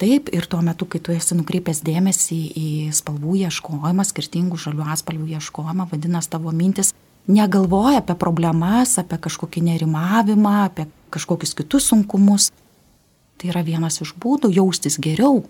Taip, 0.00 0.30
ir 0.32 0.46
tuo 0.48 0.62
metu, 0.64 0.86
kai 0.88 0.96
tu 1.04 1.12
esi 1.12 1.36
nukreipęs 1.36 1.82
dėmesį 1.84 2.38
į 2.56 2.68
spalvų 2.96 3.34
ieškojimą, 3.44 4.06
skirtingų 4.08 4.56
žalių 4.62 4.86
atspalvių 4.94 5.34
ieškojimą, 5.36 5.84
vadinasi 5.90 6.32
tavo 6.32 6.54
mintis 6.56 6.94
negalvoja 7.28 8.00
apie 8.00 8.16
problemas, 8.16 8.96
apie 9.02 9.18
kažkokį 9.20 9.62
nerimavimą, 9.68 10.54
apie 10.70 10.88
kažkokius 11.12 11.52
kitus 11.58 11.90
sunkumus. 11.92 12.48
Tai 13.36 13.52
yra 13.52 13.60
vienas 13.66 14.00
iš 14.00 14.14
būdų 14.20 14.54
jaustis 14.56 14.96
geriau, 14.96 15.44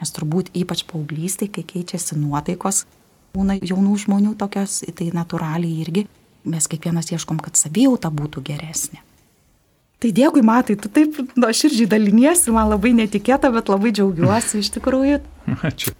nes 0.00 0.12
turbūt 0.12 0.52
ypač 0.56 0.84
paauglystai, 0.88 1.48
kai 1.48 1.64
keičiasi 1.64 2.20
nuotaikos, 2.20 2.84
būna 3.32 3.56
jaunų 3.56 3.96
žmonių 4.04 4.36
tokios, 4.36 4.82
tai 4.84 5.10
natūraliai 5.16 5.80
irgi 5.80 6.06
mes 6.48 6.68
kiekvienas 6.68 7.08
ieškom, 7.12 7.40
kad 7.40 7.56
savijauta 7.56 8.12
būtų 8.12 8.44
geresnė. 8.52 9.00
Tai 9.98 10.10
dėkui, 10.14 10.44
matai, 10.46 10.76
tu 10.78 10.90
taip 10.94 11.16
nuoširdžiai 11.34 11.88
daliniesi, 11.90 12.52
man 12.54 12.70
labai 12.70 12.92
netikėta, 12.94 13.50
bet 13.50 13.70
labai 13.72 13.90
džiaugiuosi 13.90 14.60
iš 14.62 14.70
tikrųjų. 14.76 15.22
Ačiū. 15.68 15.94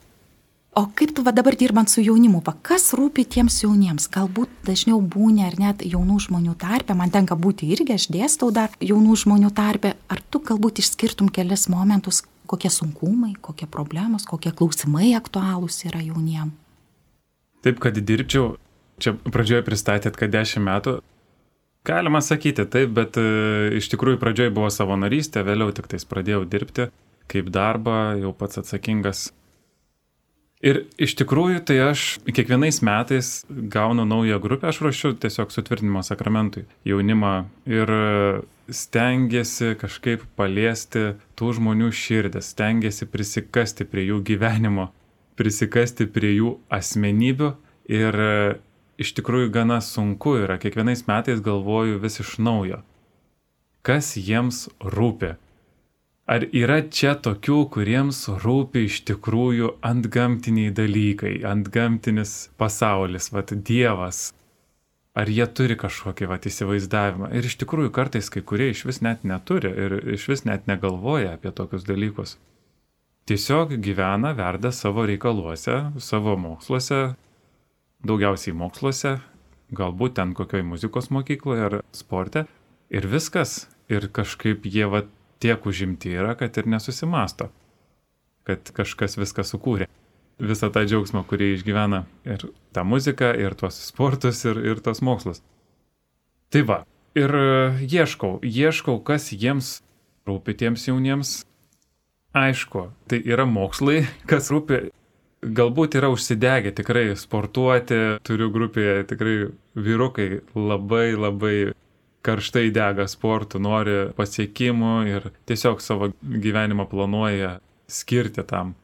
O 0.79 0.85
kaip 0.95 1.11
tu 1.17 1.25
va 1.27 1.33
dabar 1.35 1.57
dirbant 1.59 1.91
su 1.91 2.05
jaunimu, 2.05 2.39
va, 2.47 2.53
kas 2.63 2.93
rūpi 2.95 3.25
tiems 3.27 3.57
jauniems? 3.65 4.07
Galbūt 4.15 4.53
dažniau 4.69 5.01
būni 5.03 5.43
ar 5.43 5.57
net 5.59 5.83
jaunų 5.83 6.21
žmonių 6.29 6.55
tarpe, 6.61 6.95
man 6.95 7.11
tenka 7.11 7.35
būti 7.35 7.67
irgi, 7.75 7.97
aš 7.99 8.07
dėstau 8.15 8.53
dar 8.55 8.71
jaunų 8.79 9.17
žmonių 9.25 9.51
tarpe. 9.57 9.97
Ar 10.07 10.23
tu 10.31 10.39
galbūt 10.39 10.79
išskirtum 10.79 11.33
kelias 11.35 11.67
momentus, 11.73 12.23
kokie 12.47 12.71
sunkumai, 12.71 13.33
kokie 13.43 13.67
problemos, 13.67 14.29
kokie 14.29 14.55
klausimai 14.55 15.11
aktualūs 15.19 15.83
yra 15.91 16.05
jauniem? 16.05 16.55
Taip, 17.67 17.83
kad 17.83 17.99
dirbčiau, 17.99 18.55
čia 19.03 19.17
pradžioje 19.19 19.67
pristatėt, 19.67 20.15
kad 20.21 20.31
dešimt 20.31 20.69
metų, 20.69 21.01
Galima 21.87 22.21
sakyti 22.21 22.67
taip, 22.69 22.91
bet 22.97 23.17
e, 23.21 23.29
iš 23.79 23.89
tikrųjų 23.93 24.19
pradžioj 24.21 24.51
buvo 24.57 24.71
savanorystė, 24.73 25.45
vėliau 25.47 25.73
tik 25.77 25.87
tais 25.91 26.05
pradėjau 26.09 26.45
dirbti 26.49 26.89
kaip 27.29 27.51
darbą, 27.53 28.17
jau 28.21 28.33
pats 28.37 28.61
atsakingas. 28.63 29.29
Ir 30.59 30.81
iš 30.99 31.15
tikrųjų 31.21 31.61
tai 31.69 31.77
aš 31.87 32.05
kiekvienais 32.27 32.81
metais 32.83 33.45
gaunu 33.47 34.03
naują 34.09 34.41
grupę, 34.43 34.73
aš 34.73 34.81
ruošiu 34.83 35.13
tiesiog 35.23 35.53
sutvirtinimo 35.55 36.03
sakramentui 36.03 36.65
jaunimą 36.89 37.35
ir 37.71 37.93
stengiasi 38.67 39.77
kažkaip 39.79 40.25
paliesti 40.37 41.13
tų 41.39 41.53
žmonių 41.61 41.93
širdis, 41.95 42.51
stengiasi 42.57 43.07
prisikasti 43.07 43.87
prie 43.87 44.09
jų 44.09 44.19
gyvenimo, 44.27 44.89
prisikasti 45.39 46.09
prie 46.11 46.35
jų 46.41 46.57
asmenybių 46.75 47.53
ir 47.95 48.21
iš 48.99 49.15
tikrųjų 49.19 49.51
gana 49.55 49.79
sunku 49.85 50.37
yra, 50.43 50.59
kiekvienais 50.61 51.07
metais 51.09 51.43
galvoju 51.45 52.01
vis 52.03 52.19
iš 52.23 52.37
naujo, 52.43 52.83
kas 53.87 54.17
jiems 54.19 54.67
rūpi. 54.83 55.37
Ar 56.29 56.45
yra 56.53 56.83
čia 56.93 57.15
tokių, 57.25 57.63
kuriems 57.73 58.27
rūpi 58.43 58.83
iš 58.85 58.99
tikrųjų 59.09 59.79
antgamtiniai 59.81 60.75
dalykai, 60.77 61.39
antgamtinis 61.49 62.51
pasaulis, 62.61 63.31
vad 63.33 63.55
Dievas, 63.65 64.35
ar 65.17 65.31
jie 65.33 65.47
turi 65.49 65.79
kažkokį 65.81 66.29
vat, 66.29 66.45
įsivaizdavimą. 66.51 67.31
Ir 67.33 67.49
iš 67.49 67.57
tikrųjų 67.63 67.95
kartais 67.97 68.29
kai 68.35 68.43
kurie 68.45 68.69
iš 68.75 68.85
vis 68.91 69.01
net 69.01 69.25
neturi 69.25 69.73
ir 69.73 69.97
iš 70.19 70.29
vis 70.29 70.45
net 70.45 70.69
negalvoja 70.69 71.33
apie 71.39 71.55
tokius 71.55 71.89
dalykus. 71.89 72.37
Tiesiog 73.29 73.75
gyvena, 73.85 74.35
verda 74.37 74.71
savo 74.73 75.07
reikaluose, 75.09 75.81
savo 76.01 76.37
moksluose, 76.41 77.17
daugiausiai 78.07 78.55
moksluose, 78.57 79.19
galbūt 79.75 80.17
ten 80.19 80.35
kokioj 80.39 80.65
muzikos 80.67 81.11
mokykloje 81.15 81.67
ar 81.71 81.79
sporte. 81.97 82.47
Ir 82.91 83.09
viskas. 83.09 83.67
Ir 83.89 84.11
kažkaip 84.13 84.67
jie 84.69 84.85
va 84.85 85.01
tiek 85.41 85.65
užimti 85.65 86.13
yra, 86.13 86.35
kad 86.37 86.57
ir 86.61 86.67
nesusimasto, 86.69 87.47
kad 88.45 88.69
kažkas 88.77 89.17
viską 89.17 89.47
sukūrė 89.49 89.87
visą 90.39 90.71
tą 90.73 90.85
džiaugsmą, 90.87 91.25
kurį 91.27 91.55
išgyvena 91.57 92.05
ir 92.29 92.45
tą 92.75 92.85
muziką, 92.87 93.33
ir 93.35 93.57
tuos 93.59 93.79
sportus, 93.89 94.45
ir, 94.47 94.61
ir 94.61 94.83
tos 94.85 95.03
mokslus. 95.03 95.43
Tai 96.53 96.63
va, 96.69 96.79
ir 97.19 97.35
e, 97.35 97.49
ieškau, 97.85 98.39
ieškau, 98.47 98.99
kas 99.05 99.33
jiems 99.35 99.79
rūpi 100.29 100.55
tiems 100.59 100.87
jauniems. 100.89 101.35
Aišku, 102.37 102.91
tai 103.09 103.23
yra 103.25 103.49
mokslai, 103.49 104.05
kas 104.31 104.53
rūpi, 104.53 104.89
galbūt 105.43 105.97
yra 105.99 106.11
užsidegę 106.13 106.73
tikrai 106.77 107.13
sportuoti, 107.19 108.19
turiu 108.27 108.51
grupėje 108.55 109.05
tikrai 109.13 109.37
vyrukai 109.79 110.41
labai 110.55 111.13
labai 111.15 111.57
karštai 112.27 112.69
dega 112.75 113.07
sportų, 113.09 113.61
nori 113.63 113.97
pasiekimų 114.19 114.95
ir 115.09 115.31
tiesiog 115.49 115.81
savo 115.81 116.11
gyvenimą 116.23 116.89
planuoja 116.91 117.59
skirti 117.89 118.45
tam. 118.45 118.75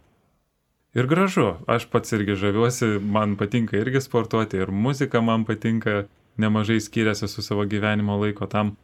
Ir 0.95 1.09
gražu, 1.11 1.57
aš 1.67 1.89
pats 1.91 2.15
irgi 2.15 2.37
žaviuosi, 2.39 3.01
man 3.03 3.35
patinka 3.37 3.77
irgi 3.81 4.01
sportuoti 4.05 4.63
ir 4.63 4.71
muzika 4.71 5.21
man 5.21 5.43
patinka, 5.45 6.05
nemažai 6.39 6.79
skiriasi 6.81 7.29
su 7.29 7.43
savo 7.43 7.67
gyvenimo 7.67 8.15
laiko 8.21 8.47
tam. 8.47 8.77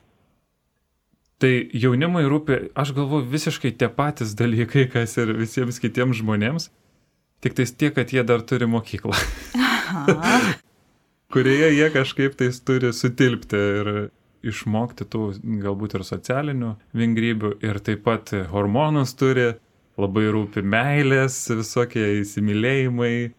Tai 1.41 1.53
jaunimui 1.73 2.27
rūpi, 2.29 2.57
aš 2.77 2.91
galvoju, 2.99 3.31
visiškai 3.31 3.71
tie 3.79 3.89
patys 3.89 4.35
dalykai, 4.37 4.89
kas 4.93 5.15
ir 5.23 5.31
visiems 5.39 5.79
kitiems 5.81 6.19
žmonėms, 6.19 6.69
tik 7.45 7.57
tais 7.59 7.73
tiek, 7.73 7.95
kad 7.97 8.13
jie 8.13 8.25
dar 8.27 8.45
turi 8.47 8.69
mokyklą. 8.71 9.17
kurioje 11.33 11.73
jie 11.77 11.91
kažkaip 11.95 12.37
tais 12.39 12.61
turi 12.67 12.93
sutilpti 12.97 13.59
ir 13.81 13.91
išmokti 14.51 15.07
tų 15.13 15.25
galbūt 15.63 15.99
ir 15.99 16.07
socialinių 16.07 16.71
vingrybių 16.97 17.57
ir 17.67 17.81
taip 17.85 18.07
pat 18.07 18.33
hormonus 18.53 19.13
turi 19.19 19.53
labai 20.01 20.31
rūpi 20.33 20.63
meilės, 20.65 21.37
visokie 21.53 22.07
įsimylėjimai, 22.23 23.33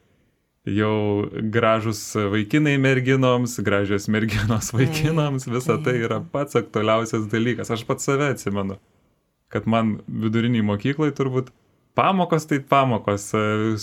jau 0.70 1.26
gražus 1.54 2.04
vaikinai 2.14 2.76
merginoms, 2.82 3.58
gražios 3.66 4.06
merginos 4.14 4.70
vaikinams, 4.76 5.48
visa 5.50 5.80
tai 5.82 5.98
yra 6.04 6.22
pats 6.22 6.60
aktualiausias 6.60 7.26
dalykas. 7.32 7.74
Aš 7.74 7.86
pats 7.90 8.06
save 8.06 8.30
atsimenu, 8.36 8.78
kad 9.50 9.66
man 9.66 9.98
viduriniai 10.06 10.68
mokyklai 10.68 11.10
turbūt 11.18 11.50
pamokos 11.96 12.46
tai 12.50 12.60
pamokos, 12.60 13.32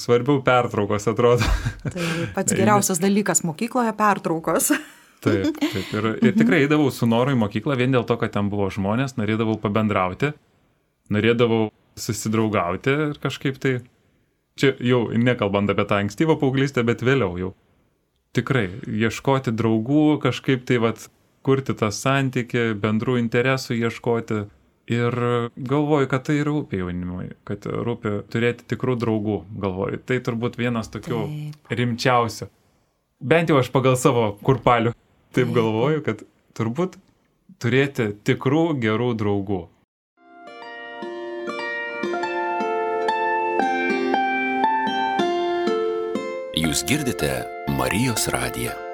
svarbiau 0.00 0.43
pertraukos 0.45 1.09
atrodo. 1.11 1.49
Tai 1.85 2.07
pats 2.37 2.57
geriausias 2.57 3.03
dalykas 3.03 3.45
mokykloje 3.47 3.93
pertraukos. 3.99 4.73
Taip, 5.19 5.57
taip. 5.59 5.88
Ir, 5.99 6.05
ir 6.23 6.35
tikrai 6.38 6.61
eidavau 6.62 6.93
su 6.95 7.03
noru 7.11 7.33
į 7.35 7.38
mokyklą 7.41 7.75
vien 7.75 7.91
dėl 7.91 8.05
to, 8.07 8.15
kad 8.21 8.31
ten 8.37 8.47
buvo 8.53 8.69
žmonės, 8.71 9.17
norėdavau 9.19 9.57
pabendrauti, 9.59 10.29
norėdavau 11.11 11.73
susidraugauti 11.99 12.94
ir 12.94 13.18
kažkaip 13.18 13.59
tai, 13.59 13.73
čia 14.55 14.77
jau 14.79 15.09
nekalbant 15.11 15.75
apie 15.75 15.88
tą 15.90 15.99
ankstyvą 16.05 16.38
paauglystę, 16.38 16.85
bet 16.87 17.03
vėliau 17.03 17.35
jau. 17.40 17.51
Tikrai, 18.38 18.68
ieškoti 18.87 19.57
draugų, 19.59 20.21
kažkaip 20.23 20.62
tai 20.71 20.79
vat, 20.87 21.09
kurti 21.42 21.75
tą 21.75 21.90
santyki, 21.94 22.77
bendrų 22.79 23.18
interesų 23.18 23.75
ieškoti. 23.79 24.44
Ir 24.88 25.12
galvoju, 25.57 26.09
kad 26.09 26.24
tai 26.24 26.38
rūpi 26.46 26.81
jaunimui, 26.81 27.35
kad 27.44 27.66
rūpi 27.68 28.22
turėti 28.33 28.64
tikrų 28.72 28.94
draugų, 29.03 29.42
galvoju. 29.61 30.01
Tai 30.09 30.16
turbūt 30.24 30.57
vienas 30.57 30.88
tokių 30.94 31.18
Taip. 31.27 31.74
rimčiausių. 31.77 32.48
Bent 33.20 33.53
jau 33.53 33.59
aš 33.61 33.68
pagal 33.74 33.98
savo 34.01 34.31
kurpalių 34.46 34.94
taip, 34.94 35.35
taip 35.37 35.53
galvoju, 35.53 36.05
kad 36.07 36.24
turbūt 36.57 36.96
turėti 37.61 38.14
tikrų 38.24 38.64
gerų 38.81 39.12
draugų. 39.20 39.62
Jūs 46.59 46.83
girdite 46.88 47.33
Marijos 47.77 48.31
radiją. 48.33 48.88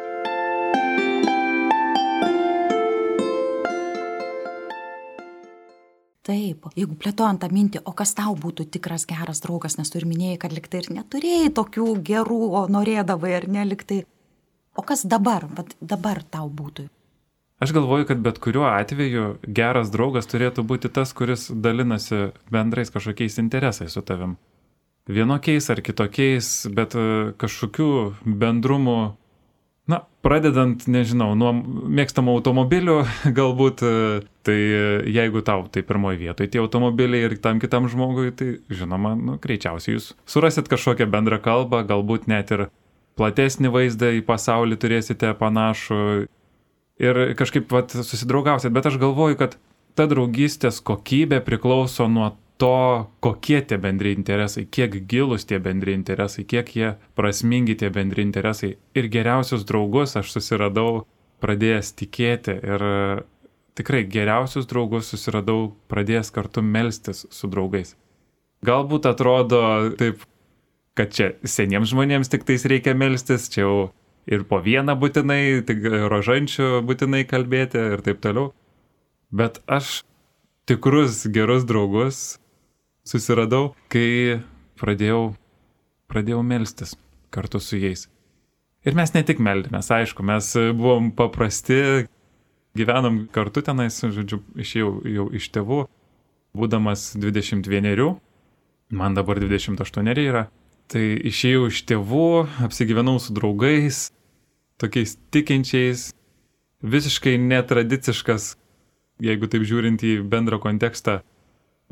Taip, 6.25 6.71
jeigu 6.73 6.97
plėtojant 6.97 7.43
tą 7.43 7.51
mintį, 7.53 7.83
o 7.85 7.93
kas 7.93 8.15
tau 8.17 8.33
būtų 8.41 8.65
tikras 8.73 9.05
geras 9.05 9.43
draugas, 9.45 9.77
nes 9.77 9.91
tu 9.93 10.01
ir 10.01 10.07
minėjai, 10.09 10.39
kad 10.41 10.55
liktai 10.57 10.81
ir 10.81 10.89
neturėjai 10.97 11.51
tokių 11.59 11.89
gerų, 12.01 12.41
o 12.49 12.63
norėdavai 12.73 13.35
ar 13.37 13.49
neliktai. 13.59 14.05
O 14.75 14.83
kas 14.83 15.05
dabar, 15.05 15.45
Vat 15.53 15.77
dabar 15.85 16.23
tau 16.25 16.49
būtų? 16.49 16.89
Aš 17.63 17.75
galvoju, 17.77 18.09
kad 18.09 18.25
bet 18.25 18.41
kuriuo 18.43 18.65
atveju 18.67 19.27
geras 19.45 19.93
draugas 19.93 20.27
turėtų 20.27 20.65
būti 20.67 20.89
tas, 20.89 21.13
kuris 21.13 21.47
dalinasi 21.53 22.33
bendrais 22.51 22.91
kažkokiais 22.91 23.39
interesais 23.39 23.93
su 23.93 24.03
tavim 24.03 24.35
vienokiais 25.09 25.69
ar 25.71 25.81
kitokiais, 25.85 26.49
bet 26.75 26.97
e, 26.97 27.05
kažkokių 27.41 27.89
bendrumų, 28.25 28.99
na, 29.91 30.01
pradedant, 30.25 30.87
nežinau, 30.89 31.35
nuo 31.37 31.53
mėgstamų 31.55 32.39
automobilių, 32.39 32.97
galbūt, 33.39 33.83
e, 33.85 34.23
tai 34.47 34.57
e, 34.57 34.85
jeigu 35.13 35.45
tau 35.45 35.67
tai 35.73 35.85
pirmoji 35.87 36.23
vietoje 36.23 36.53
tie 36.55 36.63
automobiliai 36.63 37.29
ir 37.29 37.37
tam 37.45 37.61
kitam 37.63 37.89
žmogui, 37.93 38.31
tai 38.37 38.55
žinoma, 38.73 39.15
nu, 39.19 39.37
greičiausiai 39.43 39.99
jūs 39.99 40.13
surasit 40.31 40.71
kažkokią 40.73 41.09
bendrą 41.13 41.41
kalbą, 41.45 41.83
galbūt 41.89 42.29
net 42.33 42.55
ir 42.57 42.69
platesnį 43.19 43.71
vaizdą 43.75 44.15
į 44.17 44.25
pasaulį 44.27 44.81
turėsite 44.81 45.31
panašų 45.39 46.01
ir 47.05 47.21
kažkaip 47.39 47.71
vat, 47.75 47.95
susidraugausit, 47.95 48.73
bet 48.75 48.89
aš 48.89 48.99
galvoju, 49.03 49.39
kad 49.39 49.59
ta 49.95 50.09
draugystės 50.11 50.81
kokybė 50.83 51.39
priklauso 51.45 52.09
nuo 52.11 52.33
to, 52.65 53.11
kokie 53.21 53.61
tie 53.61 53.77
bendri 53.77 54.15
interesai, 54.17 54.63
kiek 54.65 54.95
gilus 55.05 55.45
tie 55.45 55.59
bendri 55.61 55.93
interesai, 55.93 56.47
kiek 56.49 56.71
jie 56.73 56.95
prasmingi 57.13 57.75
tie 57.77 57.91
bendri 57.93 58.25
interesai. 58.25 58.71
Ir 58.97 59.09
geriausius 59.13 59.67
draugus 59.69 60.17
aš 60.17 60.31
susiradau 60.33 61.03
pradėjęs 61.45 61.91
tikėti 61.99 62.55
ir 62.57 62.85
tikrai 63.77 64.01
geriausius 64.09 64.65
draugus 64.71 65.11
susiradau 65.13 65.75
pradėjęs 65.93 66.33
kartu 66.33 66.65
melstis 66.65 67.27
su 67.29 67.51
draugais. 67.53 67.99
Galbūt 68.65 69.11
atrodo 69.11 69.61
taip, 70.01 70.23
kad 70.97 71.13
čia 71.13 71.35
seniems 71.45 71.93
žmonėms 71.93 72.33
tik 72.33 72.47
tais 72.49 72.65
reikia 72.65 72.95
melstis, 72.97 73.51
čia 73.53 73.67
jau 73.67 73.75
ir 74.25 74.47
po 74.49 74.63
vieną 74.65 74.95
būtinai, 74.97 75.61
tik 75.69 75.85
rožančių 75.85 76.81
būtinai 76.89 77.27
kalbėti 77.29 77.85
ir 77.93 78.05
taip 78.09 78.25
toliau. 78.25 78.55
Bet 79.29 79.61
aš 79.69 80.01
tikrus 80.65 81.27
gerus 81.29 81.69
draugus 81.69 82.23
susiradau, 83.05 83.75
kai 83.93 84.41
pradėjau, 84.81 85.35
pradėjau 86.11 86.43
melstis 86.47 86.97
kartu 87.35 87.61
su 87.61 87.79
jais. 87.81 88.09
Ir 88.85 88.97
mes 88.97 89.15
ne 89.15 89.23
tik 89.25 89.41
meldėmės, 89.41 89.89
aišku, 89.93 90.25
mes 90.27 90.51
buvom 90.77 91.11
paprasti, 91.17 92.09
gyvenom 92.77 93.25
kartu 93.33 93.63
tenais, 93.65 93.97
žodžiu, 93.97 94.43
išėjau 94.61 94.91
jau 95.09 95.29
iš 95.33 95.49
tėvų, 95.55 95.85
būdamas 96.55 97.15
21, 97.17 98.19
man 98.95 99.17
dabar 99.17 99.41
28 99.41 100.13
yra, 100.27 100.47
tai 100.93 101.15
išėjau 101.31 101.69
iš 101.71 101.81
tėvų, 101.89 102.27
apsigyvenau 102.67 103.17
su 103.23 103.33
draugais, 103.37 104.11
tokiais 104.81 105.17
tikinčiais, 105.33 106.11
visiškai 106.85 107.39
netradiciškas, 107.41 108.55
jeigu 109.25 109.49
taip 109.49 109.65
žiūrint 109.65 110.05
į 110.05 110.19
bendrą 110.29 110.61
kontekstą, 110.61 111.23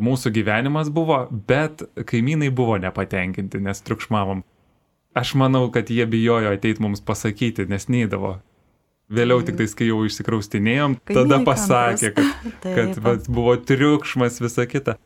mūsų 0.02 0.32
gyvenimas 0.34 0.90
buvo, 0.92 1.24
bet 1.48 1.84
kaimynai 2.08 2.50
buvo 2.54 2.78
nepatenkinti, 2.82 3.60
nes 3.62 3.82
triukšmavom. 3.86 4.42
Aš 5.18 5.34
manau, 5.36 5.66
kad 5.72 5.90
jie 5.92 6.06
bijojo 6.08 6.54
ateiti 6.56 6.82
mums 6.82 7.02
pasakyti, 7.04 7.68
nes 7.68 7.88
neįdavo. 7.92 8.38
Vėliau 9.12 9.42
tik 9.44 9.58
tais, 9.58 9.74
kai 9.76 9.90
jau 9.90 10.00
išsikraustinėjom, 10.08 10.96
tada 11.10 11.42
pasakė, 11.44 12.14
kad, 12.16 12.46
kad 12.78 13.00
vat, 13.04 13.28
buvo 13.28 13.58
triukšmas, 13.60 14.40
visa 14.40 14.64
kita. 14.68 14.96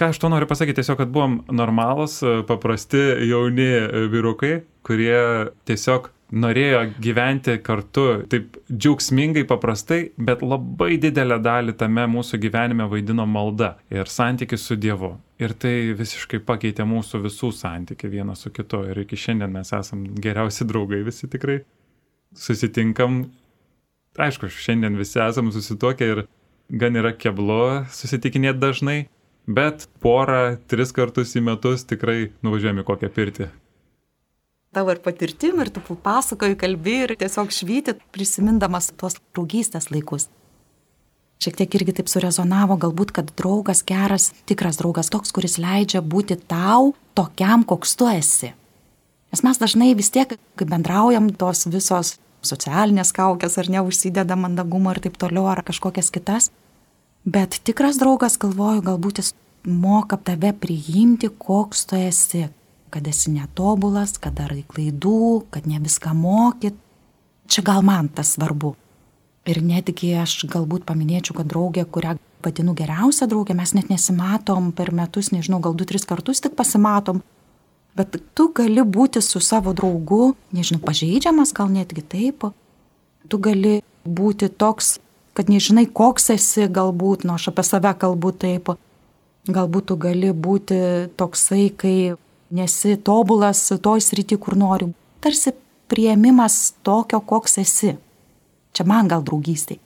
Ką 0.00 0.08
aš 0.10 0.18
to 0.22 0.30
noriu 0.32 0.48
pasakyti, 0.50 0.80
tiesiog, 0.80 0.98
kad 1.02 1.12
buvom 1.12 1.42
normalus, 1.54 2.16
paprasti 2.48 3.02
jauni 3.28 3.68
vyrukai, 4.10 4.64
kurie 4.86 5.20
tiesiog 5.68 6.08
norėjo 6.34 6.80
gyventi 7.02 7.56
kartu 7.62 8.04
taip 8.30 8.58
džiaugsmingai, 8.70 9.44
paprastai, 9.48 10.08
bet 10.16 10.42
labai 10.44 10.96
didelę 11.02 11.38
dalį 11.42 11.76
tame 11.78 12.06
mūsų 12.10 12.40
gyvenime 12.42 12.88
vaidino 12.90 13.26
malda 13.28 13.74
ir 13.92 14.10
santykis 14.10 14.66
su 14.66 14.76
Dievu. 14.80 15.14
Ir 15.42 15.54
tai 15.58 15.94
visiškai 15.98 16.40
pakeitė 16.46 16.86
mūsų 16.88 17.22
visų 17.24 17.50
santykių 17.54 18.10
vienas 18.12 18.44
su 18.44 18.52
kitu. 18.54 18.84
Ir 18.90 19.02
iki 19.04 19.18
šiandien 19.18 19.52
mes 19.54 19.72
esam 19.74 20.04
geriausi 20.26 20.66
draugai 20.68 21.02
visi 21.06 21.30
tikrai. 21.30 21.62
Susitinkam. 22.38 23.24
Aišku, 24.18 24.50
šiandien 24.50 24.98
visi 24.98 25.18
esam 25.22 25.50
susituokę 25.54 26.10
ir 26.12 26.22
gan 26.70 26.96
yra 26.98 27.12
keblu 27.18 27.84
susitikinėti 27.92 28.62
dažnai, 28.62 29.00
bet 29.46 29.88
porą, 30.02 30.56
tris 30.70 30.94
kartus 30.94 31.34
į 31.34 31.44
metus 31.50 31.86
tikrai 31.90 32.30
nuvažiuojame 32.46 32.86
kokią 32.86 33.10
pirtį 33.14 33.50
tavo 34.74 34.92
ir 34.94 35.00
patirtim, 35.04 35.60
ir 35.62 35.70
tu 35.72 35.80
pasakoji, 35.80 36.58
kalbi 36.60 36.96
ir 37.04 37.14
tiesiog 37.20 37.52
švyti, 37.54 37.96
prisimindamas 38.14 38.92
tuos 38.98 39.18
draugystės 39.34 39.90
laikus. 39.94 40.28
Šiek 41.42 41.58
tiek 41.58 41.74
irgi 41.76 41.92
taip 41.98 42.08
surezonavo, 42.08 42.76
galbūt, 42.80 43.12
kad 43.16 43.30
draugas 43.36 43.82
geras, 43.86 44.30
tikras 44.48 44.78
draugas 44.80 45.10
toks, 45.12 45.32
kuris 45.34 45.58
leidžia 45.60 46.00
būti 46.00 46.38
tau 46.48 46.94
tokiam, 47.18 47.66
koks 47.68 47.96
tu 48.00 48.08
esi. 48.08 48.54
Nes 49.34 49.42
mes 49.42 49.58
dažnai 49.60 49.90
vis 49.98 50.12
tiek, 50.14 50.36
kai 50.56 50.66
bendraujam, 50.70 51.28
tos 51.34 51.66
visos 51.66 52.14
socialinės 52.46 53.10
kaukės 53.16 53.58
ar 53.60 53.70
neužsideda 53.76 54.36
mandagumo 54.38 54.92
ir 54.94 55.02
taip 55.04 55.18
toliau, 55.20 55.48
ar 55.50 55.64
kažkokias 55.66 56.12
kitas. 56.14 56.50
Bet 57.24 57.58
tikras 57.66 57.98
draugas, 58.00 58.38
galvoju, 58.40 58.84
galbūt 58.84 59.20
jis 59.20 59.32
moka 59.64 60.16
tave 60.20 60.52
priimti, 60.52 61.28
koks 61.28 61.86
tu 61.90 61.98
esi, 61.98 62.46
kad 62.94 63.06
esi 63.10 63.32
netobulas, 63.34 64.14
kad 64.22 64.36
darai 64.38 64.62
klaidų, 64.70 65.44
kad 65.50 65.66
ne 65.66 65.80
viską 65.82 66.14
mokyt. 66.14 66.78
Čia 67.50 67.64
gal 67.66 67.82
man 67.84 68.08
tas 68.08 68.36
svarbu. 68.36 68.76
Ir 69.50 69.60
netgi 69.60 70.14
aš 70.16 70.46
galbūt 70.48 70.86
paminėčiau, 70.88 71.34
kad 71.36 71.50
draugė, 71.50 71.84
kurią 71.84 72.14
vadinu 72.44 72.72
geriausia 72.76 73.26
draugė, 73.28 73.56
mes 73.58 73.74
net 73.76 73.90
nesimatom 73.92 74.70
per 74.76 74.92
metus, 74.94 75.32
nežinau, 75.34 75.60
gal 75.64 75.74
du, 75.76 75.84
tris 75.88 76.06
kartus 76.08 76.40
tik 76.44 76.54
pasimatom. 76.56 77.20
Bet 77.98 78.16
tu 78.34 78.48
gali 78.56 78.82
būti 78.82 79.20
su 79.22 79.42
savo 79.44 79.74
draugu, 79.76 80.32
nežinau, 80.54 80.80
pažeidžiamas, 80.86 81.52
gal 81.54 81.68
netgi 81.70 82.02
taip. 82.02 82.48
Tu 83.28 83.38
gali 83.38 83.74
būti 84.04 84.48
toks, 84.48 84.98
kad 85.36 85.52
nežinai, 85.52 85.86
koks 85.86 86.30
esi, 86.34 86.66
galbūt, 86.70 87.26
nu 87.26 87.36
aš 87.36 87.50
apie 87.52 87.66
save 87.66 87.92
kalbu 88.00 88.32
taip. 88.32 88.74
Galbūt 89.44 89.90
tu 89.90 89.98
gali 90.00 90.32
būti 90.32 90.80
toksai, 91.20 91.68
kai 91.76 91.96
nesi 92.50 92.96
tobulas 92.96 93.72
toj 93.82 94.00
srity, 94.00 94.36
kur 94.36 94.56
nori. 94.56 94.90
Tarsi 95.20 95.54
prieimimas 95.88 96.74
tokio, 96.82 97.20
koks 97.20 97.58
esi. 97.62 97.94
Čia 98.74 98.86
man 98.88 99.08
gal 99.08 99.24
draugystė. 99.24 99.78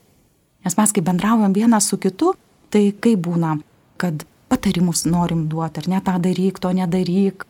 Nes 0.65 0.77
mes 0.79 0.93
kai 0.93 1.05
bendraujam 1.05 1.55
vienas 1.55 1.89
su 1.91 1.99
kitu, 2.01 2.33
tai 2.73 2.91
kaip 2.93 3.23
būna, 3.29 3.59
kad 4.01 4.25
patarimus 4.49 5.05
norim 5.07 5.47
duoti, 5.49 5.85
ar 5.85 5.89
ne 5.93 6.01
tą 6.05 6.17
daryk, 6.25 6.59
to 6.59 6.73
nedaryk, 6.75 7.47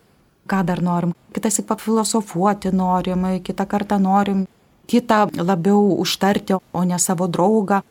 ką 0.50 0.62
dar 0.66 0.82
norim. 0.82 1.14
Kitas 1.34 1.60
įk 1.62 1.68
pafilosofuoti 1.70 2.72
norim, 2.74 3.24
kitą 3.44 3.66
kartą 3.70 4.00
norim 4.02 4.46
kitą 4.88 5.28
labiau 5.36 6.00
užtarti, 6.00 6.56
o 6.72 6.84
ne 6.84 6.98
savo 6.98 7.28
draugą. 7.28 7.82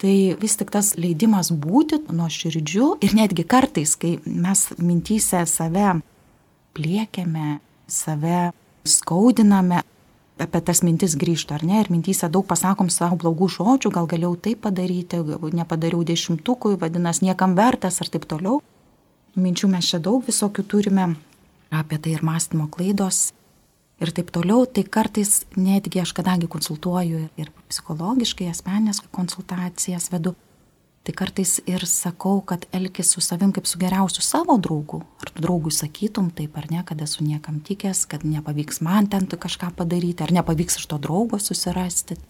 Tai 0.00 0.16
vis 0.40 0.56
tik 0.58 0.72
tas 0.74 0.94
leidimas 0.98 1.52
būti 1.52 2.00
nuo 2.10 2.26
širdžių 2.32 2.88
ir 3.06 3.12
netgi 3.14 3.44
kartais, 3.46 3.94
kai 3.94 4.16
mes 4.26 4.64
mintyse 4.80 5.44
save 5.46 6.00
pliekiame, 6.76 7.60
save 7.86 8.52
skaudiname, 8.88 9.82
apie 10.42 10.60
tas 10.64 10.82
mintis 10.82 11.14
grįžtų, 11.18 11.56
ar 11.56 11.64
ne, 11.66 11.80
ir 11.82 11.90
mintyse 11.92 12.28
daug 12.32 12.46
pasakom 12.48 12.90
savo 12.90 13.18
blogų 13.20 13.50
žodžių, 13.56 13.92
gal 13.94 14.08
galėjau 14.10 14.34
tai 14.46 14.54
padaryti, 14.58 15.20
nepadariau 15.54 16.02
dešimtukui, 16.06 16.78
vadinasi, 16.80 17.28
niekam 17.28 17.54
vertas 17.58 18.00
ar 18.02 18.10
taip 18.10 18.26
toliau. 18.30 18.62
Minčių 19.38 19.70
mes 19.72 19.88
čia 19.88 20.00
daug 20.02 20.24
visokių 20.26 20.64
turime, 20.68 21.12
apie 21.72 21.98
tai 22.02 22.16
ir 22.16 22.24
mąstymo 22.26 22.66
klaidos 22.72 23.30
ir 24.02 24.10
taip 24.12 24.32
toliau, 24.34 24.66
tai 24.66 24.82
kartais 24.84 25.44
netgi 25.56 26.02
aš, 26.02 26.12
kadangi 26.16 26.50
konsultuoju 26.50 27.28
ir 27.38 27.52
psichologiškai, 27.70 28.50
asmenės 28.50 29.00
konsultacijas 29.14 30.10
vedu, 30.12 30.34
Tai 31.02 31.12
kartais 31.18 31.56
ir 31.66 31.82
sakau, 31.82 32.36
kad 32.46 32.68
elgis 32.70 33.08
su 33.10 33.20
savim 33.20 33.50
kaip 33.50 33.66
su 33.66 33.78
geriausiu 33.78 34.22
savo 34.22 34.54
draugu. 34.62 35.00
Ar 35.18 35.32
tu 35.34 35.42
draugui 35.42 35.72
sakytum 35.74 36.30
taip 36.30 36.54
ar 36.60 36.68
ne, 36.70 36.84
kad 36.86 37.00
esu 37.02 37.26
niekam 37.26 37.58
tikęs, 37.58 38.04
kad 38.06 38.22
nepavyks 38.22 38.78
man 38.86 39.08
ten 39.10 39.26
kažką 39.26 39.72
padaryti, 39.74 40.22
ar 40.22 40.30
nepavyks 40.30 40.78
iš 40.78 40.86
to 40.86 41.00
draugo 41.02 41.42
susirasti. 41.42 42.20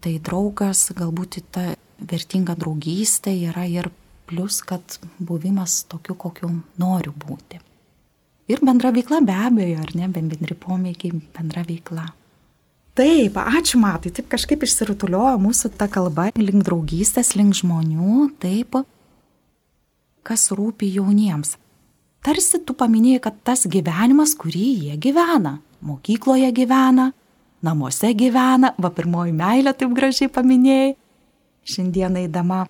Tai 0.00 0.14
draugas, 0.24 0.86
galbūt 0.96 1.42
ta 1.52 1.74
vertinga 1.98 2.56
draugystė 2.56 3.34
yra 3.50 3.66
ir 3.68 3.90
plus, 4.28 4.62
kad 4.64 5.00
buvimas 5.18 5.82
tokiu, 5.90 6.16
kokiu 6.16 6.50
noriu 6.80 7.12
būti. 7.12 7.60
Ir 8.48 8.64
bendra 8.64 8.88
veikla 8.94 9.20
be 9.20 9.36
abejo, 9.36 9.82
ar 9.84 9.92
ne, 9.98 10.08
bendri 10.08 10.56
pomėgiai, 10.56 11.20
bendra 11.36 11.66
veikla. 11.68 12.06
Taip, 12.98 13.36
ačiū 13.38 13.78
matai, 13.78 14.10
taip 14.10 14.26
kažkaip 14.26 14.64
išsirutuliojo 14.66 15.36
mūsų 15.38 15.68
ta 15.78 15.86
kalba 15.86 16.32
link 16.34 16.64
draugystės, 16.66 17.36
link 17.38 17.54
žmonių, 17.54 18.24
taip, 18.42 18.80
kas 20.26 20.48
rūpi 20.50 20.88
jauniems. 20.96 21.54
Tarsi 22.26 22.58
tu 22.66 22.74
paminėjai, 22.74 23.20
kad 23.22 23.36
tas 23.46 23.68
gyvenimas, 23.70 24.32
kurį 24.34 24.70
jie 24.88 24.96
gyvena, 24.98 25.60
mokykloje 25.86 26.48
gyvena, 26.56 27.12
namuose 27.62 28.10
gyvena, 28.18 28.72
va 28.82 28.90
pirmoji 28.96 29.36
meilė 29.36 29.76
taip 29.78 29.92
gražiai 29.94 30.32
paminėjai. 30.34 30.96
Šiandieną 31.70 32.24
įdama 32.26 32.64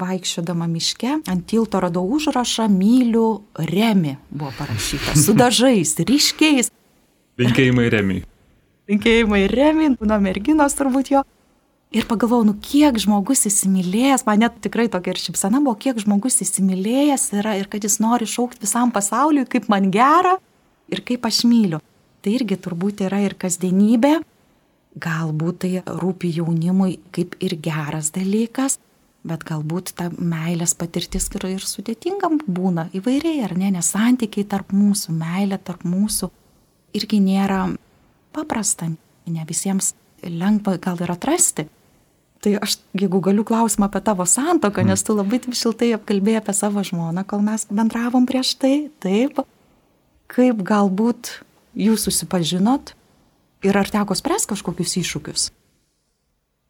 vaikščiodama 0.00 0.70
miške, 0.70 1.18
ant 1.28 1.44
tilto 1.52 1.82
radau 1.84 2.06
užrašą 2.16 2.70
myliu 2.72 3.26
remi, 3.60 4.16
buvo 4.30 4.54
parašyta, 4.56 5.18
su 5.20 5.36
dažais, 5.36 5.92
ryškiais. 6.00 6.72
Linkėjimai 7.36 7.90
remi 7.92 8.22
linkėjimai 8.90 9.46
Remi, 9.50 9.94
nuo 9.98 10.18
merginos 10.22 10.76
turbūt 10.78 11.12
jo. 11.14 11.22
Ir 11.94 12.04
pagalvojau, 12.10 12.48
nu 12.48 12.56
kiek 12.60 12.96
žmogus 12.98 13.46
įsimylėjęs, 13.48 14.24
man 14.26 14.42
net 14.42 14.56
tikrai 14.64 14.88
tokia 14.90 15.14
ir 15.14 15.20
šipsena 15.22 15.60
buvo, 15.62 15.76
kiek 15.78 15.98
žmogus 16.02 16.40
įsimylėjęs 16.42 17.28
yra 17.38 17.54
ir 17.60 17.70
kad 17.72 17.86
jis 17.86 18.00
nori 18.02 18.26
šaukti 18.28 18.64
visam 18.66 18.90
pasauliui, 18.92 19.46
kaip 19.48 19.68
man 19.72 19.92
gera 19.94 20.34
ir 20.90 21.04
kaip 21.06 21.28
aš 21.28 21.44
myliu. 21.46 21.80
Tai 22.22 22.34
irgi 22.34 22.58
turbūt 22.58 23.04
yra 23.06 23.20
ir 23.22 23.36
kasdienybė, 23.38 24.16
galbūt 24.98 25.62
tai 25.62 25.70
rūpi 25.86 26.32
jaunimui 26.40 26.98
kaip 27.14 27.38
ir 27.44 27.54
geras 27.62 28.10
dalykas, 28.16 28.80
bet 29.26 29.46
galbūt 29.46 29.94
ta 29.98 30.10
meilės 30.10 30.74
patirtis 30.78 31.30
yra 31.38 31.52
ir 31.54 31.62
sudėtingam 31.62 32.40
būna 32.46 32.88
įvairiai, 32.98 33.44
ar 33.46 33.54
ne, 33.58 33.70
nes 33.78 33.94
santykiai 33.94 34.46
tarp 34.50 34.74
mūsų, 34.74 35.14
meilė 35.14 35.62
tarp 35.62 35.86
mūsų 35.86 36.30
irgi 36.98 37.22
nėra 37.22 37.68
paprasta, 38.36 38.90
ne 39.26 39.48
visiems 39.48 39.94
lengva 40.22 40.76
gal 40.82 41.00
ir 41.02 41.12
atrasti. 41.12 41.66
Tai 42.44 42.52
aš, 42.62 42.76
jeigu 42.94 43.18
galiu 43.24 43.42
klausimą 43.48 43.88
apie 43.88 44.02
tavo 44.04 44.26
santoką, 44.28 44.84
nes 44.86 45.02
tu 45.02 45.16
labai 45.16 45.40
šiltai 45.40 45.94
apkalbėjai 45.96 46.42
apie 46.42 46.54
savo 46.54 46.84
žmoną, 46.84 47.24
kol 47.26 47.42
mes 47.42 47.64
bendravom 47.72 48.28
prieš 48.28 48.52
tai, 48.60 48.74
taip, 49.02 49.40
kaip 50.30 50.60
galbūt 50.66 51.38
jūs 51.76 52.06
susipažinot 52.06 52.92
ir 53.66 53.78
ar 53.80 53.88
teko 53.90 54.14
spręs 54.14 54.46
kažkokius 54.52 54.98
iššūkius? 55.00 55.48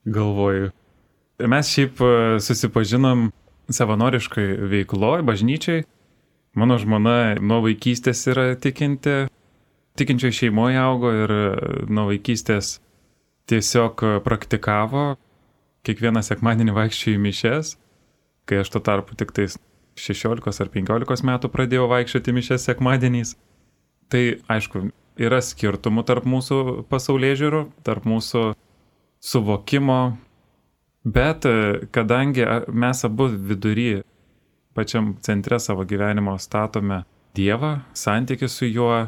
Galvoju. 0.06 0.70
Mes 1.50 1.68
šiaip 1.68 2.00
e, 2.00 2.10
susipažinom 2.40 3.28
savanoriškai 3.68 4.46
veikloje, 4.70 5.24
bažnyčiai. 5.26 5.84
Mano 6.56 6.78
žmona 6.80 7.36
nuo 7.42 7.60
vaikystės 7.66 8.22
yra 8.30 8.54
tikinti, 8.56 9.26
tikinčioj 9.98 10.34
šeimoje 10.40 10.80
augo 10.80 11.12
ir 11.14 11.32
e, 11.32 11.46
nuo 11.88 12.08
vaikystės 12.10 12.76
tiesiog 13.50 14.02
praktikavo, 14.26 15.14
kiekvieną 15.86 16.22
sekmadienį 16.26 16.74
vaikščiojo 16.74 17.18
į 17.18 17.22
mišes, 17.28 17.76
kai 18.46 18.60
aš 18.62 18.72
tuo 18.74 18.82
tarpu 18.82 19.14
tik 19.18 19.32
tais 19.36 19.54
16 19.96 20.62
ar 20.62 20.70
15 20.74 21.26
metų 21.26 21.50
pradėjau 21.52 21.86
vaikščioti 21.90 22.34
mišes 22.36 22.66
sekmadieniais. 22.68 23.36
Tai 24.10 24.22
aišku, 24.52 24.88
yra 25.18 25.40
skirtumų 25.42 26.04
tarp 26.06 26.26
mūsų 26.28 26.86
pasaulyje 26.90 27.40
žiūrų, 27.42 27.62
tarp 27.86 28.06
mūsų 28.06 28.42
suvokimo, 29.22 30.00
bet 31.06 31.48
e, 31.48 31.86
kadangi 31.94 32.44
mes 32.68 33.02
abu 33.08 33.30
vidury, 33.30 34.02
pačiam 34.76 35.14
centre 35.24 35.58
savo 35.62 35.86
gyvenimo 35.88 36.36
statome 36.38 37.04
Dievą, 37.36 37.82
santykių 37.92 38.48
su 38.48 38.68
juo, 38.68 39.06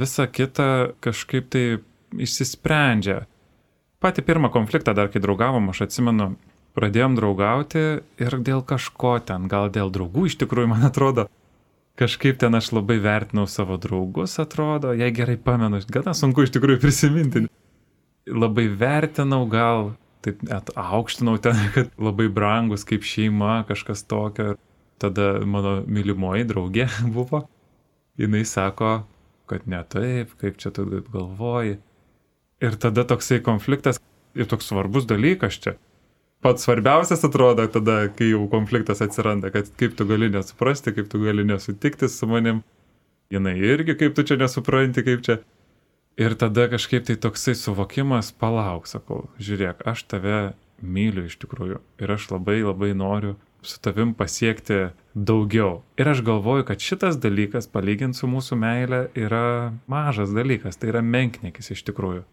visa 0.00 0.26
kita 0.26 0.96
kažkaip 1.04 1.48
tai 1.52 1.64
išsisprendžia. 2.14 3.24
Pati 4.02 4.22
pirmą 4.22 4.50
konfliktą 4.52 4.94
dar 4.94 5.08
kai 5.08 5.22
draugavom, 5.22 5.70
aš 5.72 5.86
atsimenu, 5.86 6.34
pradėjom 6.76 7.16
draugauti 7.18 7.84
ir 8.20 8.36
dėl 8.44 8.62
kažko 8.66 9.16
ten, 9.26 9.48
gal 9.50 9.70
dėl 9.72 9.92
draugų 9.94 10.28
iš 10.28 10.38
tikrųjų, 10.42 10.70
man 10.74 10.84
atrodo, 10.90 11.28
kažkaip 11.98 12.38
ten 12.42 12.58
aš 12.58 12.72
labai 12.74 12.98
vertinau 13.02 13.46
savo 13.50 13.78
draugus, 13.80 14.36
atrodo, 14.42 14.92
jei 14.96 15.14
gerai 15.14 15.38
pamenu, 15.38 15.80
gana 15.94 16.14
sunku 16.16 16.44
iš 16.44 16.54
tikrųjų 16.56 16.82
prisiminti. 16.82 17.46
labai 18.26 18.68
vertinau 18.68 19.44
gal, 19.46 19.94
taip 20.24 20.42
net 20.42 20.70
aukštinau 20.74 21.38
ten, 21.38 21.58
kad 21.76 21.90
labai 22.00 22.28
brangus 22.28 22.86
kaip 22.88 23.06
šeima, 23.06 23.64
kažkas 23.68 24.04
tokio. 24.08 24.56
Tada 24.98 25.40
mano 25.42 25.82
mylimoji 25.90 26.46
draugė 26.46 26.86
buvo. 27.14 27.44
Jis 28.16 28.52
sako, 28.54 29.02
kad 29.50 29.66
ne 29.70 29.80
taip, 29.88 30.34
kaip 30.40 30.58
čia 30.60 30.72
tu 30.74 30.86
galvoji. 31.12 31.78
Ir 32.64 32.76
tada 32.80 33.04
toksai 33.08 33.40
konfliktas 33.44 34.00
ir 34.34 34.48
toks 34.50 34.70
svarbus 34.70 35.08
dalykas 35.10 35.58
čia. 35.60 35.76
Pats 36.44 36.66
svarbiausias 36.66 37.24
atrodo 37.24 37.64
tada, 37.72 38.10
kai 38.12 38.30
jau 38.34 38.44
konfliktas 38.52 39.00
atsiranda, 39.04 39.48
kad 39.52 39.70
kaip 39.80 39.96
tu 39.96 40.04
gali 40.08 40.28
nesuprasti, 40.32 40.92
kaip 40.92 41.08
tu 41.12 41.22
gali 41.22 41.44
nesutikti 41.48 42.08
su 42.12 42.28
manim. 42.28 42.62
Jinai 43.32 43.56
irgi 43.56 43.96
kaip 43.96 44.16
tu 44.16 44.26
čia 44.28 44.36
nesupranti, 44.40 45.04
kaip 45.06 45.24
čia. 45.24 45.38
Ir 46.20 46.36
tada 46.38 46.68
kažkaip 46.70 47.08
tai 47.08 47.16
toksai 47.18 47.56
suvokimas, 47.58 48.28
palauk, 48.38 48.84
sakau, 48.86 49.24
žiūrėk, 49.42 49.80
aš 49.88 50.04
tave 50.12 50.36
myliu 50.84 51.24
iš 51.26 51.38
tikrųjų 51.42 51.80
ir 52.02 52.12
aš 52.14 52.28
labai 52.30 52.60
labai 52.62 52.92
noriu 52.94 53.34
su 53.64 53.80
tavim 53.82 54.12
pasiekti 54.14 54.92
daugiau. 55.14 55.82
Ir 55.98 56.10
aš 56.10 56.22
galvoju, 56.26 56.66
kad 56.68 56.82
šitas 56.82 57.18
dalykas, 57.22 57.68
palyginti 57.70 58.18
su 58.18 58.28
mūsų 58.30 58.58
meile, 58.58 59.00
yra 59.14 59.72
mažas 59.90 60.34
dalykas, 60.34 60.78
tai 60.78 60.90
yra 60.90 61.02
menknekis 61.06 61.70
iš 61.74 61.84
tikrųjų. 61.88 62.24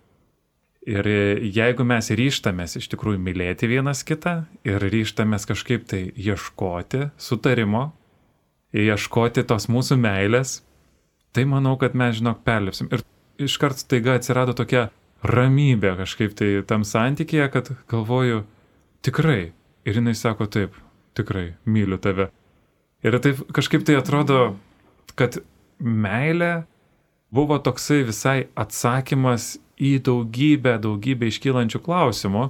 Ir 0.90 1.06
jeigu 1.46 1.86
mes 1.86 2.10
ryštamės 2.18 2.80
iš 2.80 2.88
tikrųjų 2.90 3.20
mylėti 3.22 3.70
vienas 3.70 4.02
kitą 4.02 4.48
ir 4.66 4.82
ryštamės 4.82 5.46
kažkaip 5.46 5.86
tai 5.86 6.08
ieškoti 6.18 7.12
sutarimo, 7.22 7.92
ieškoti 8.74 9.46
tos 9.46 9.70
mūsų 9.70 10.00
meilės, 10.02 10.64
tai 11.38 11.46
manau, 11.46 11.76
kad 11.78 11.94
mes, 11.94 12.18
žinok, 12.18 12.42
perlipsim. 12.48 12.90
Ir 12.90 13.06
iškart 13.46 13.84
staiga 13.84 14.18
atsirado 14.18 14.58
tokia 14.58 14.90
ramybė 15.22 15.94
kažkaip 16.02 16.34
tai 16.34 16.50
tam 16.66 16.82
santykėje, 16.88 17.48
kad 17.54 17.72
galvoju, 17.92 18.42
tikrai. 19.06 19.52
Ir 19.86 19.98
jinai 19.98 20.14
sako 20.18 20.46
taip, 20.50 20.76
tikrai, 21.18 21.56
myliu 21.66 21.98
tave. 22.02 22.32
Ir 23.02 23.18
taip 23.24 23.42
kažkaip 23.56 23.86
tai 23.88 23.98
atrodo, 23.98 24.56
kad 25.18 25.40
meilė 25.82 26.66
buvo 27.34 27.58
toksai 27.64 28.04
visai 28.06 28.38
atsakymas 28.60 29.56
į 29.82 29.96
daugybę, 30.06 30.76
daugybę 30.84 31.30
iškylančių 31.32 31.82
klausimų, 31.82 32.46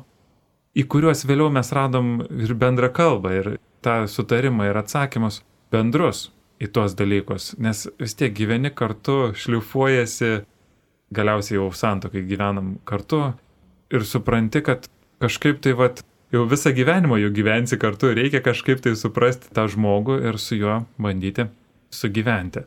į 0.76 0.84
kuriuos 0.92 1.24
vėliau 1.28 1.52
mes 1.54 1.72
radom 1.76 2.20
ir 2.44 2.54
bendrą 2.60 2.92
kalbą, 2.92 3.34
ir 3.38 3.50
tą 3.86 4.04
sutarimą, 4.12 4.68
ir 4.68 4.80
atsakymus 4.82 5.42
bendrus 5.72 6.30
į 6.62 6.70
tuos 6.76 6.96
dalykus, 6.98 7.54
nes 7.58 7.88
vis 8.00 8.16
tiek 8.18 8.34
gyveni 8.36 8.74
kartu, 8.76 9.32
šliufuojasi 9.38 10.42
galiausiai 11.16 11.58
jau 11.58 11.70
santokai 11.76 12.24
gyvenam 12.28 12.76
kartu 12.88 13.32
ir 13.92 14.06
supranti, 14.08 14.62
kad 14.64 14.88
kažkaip 15.22 15.62
tai 15.64 15.74
vat, 15.78 16.04
jau 16.32 16.46
visą 16.48 16.72
gyvenimą 16.76 17.20
jau 17.22 17.32
gyvensi 17.34 17.78
kartu, 17.80 18.14
reikia 18.16 18.42
kažkaip 18.44 18.82
tai 18.84 18.96
suprasti 18.96 19.52
tą 19.56 19.68
žmogų 19.72 20.22
ir 20.30 20.40
su 20.40 20.58
juo 20.60 20.82
bandyti 21.02 21.48
sugyventi. 21.92 22.66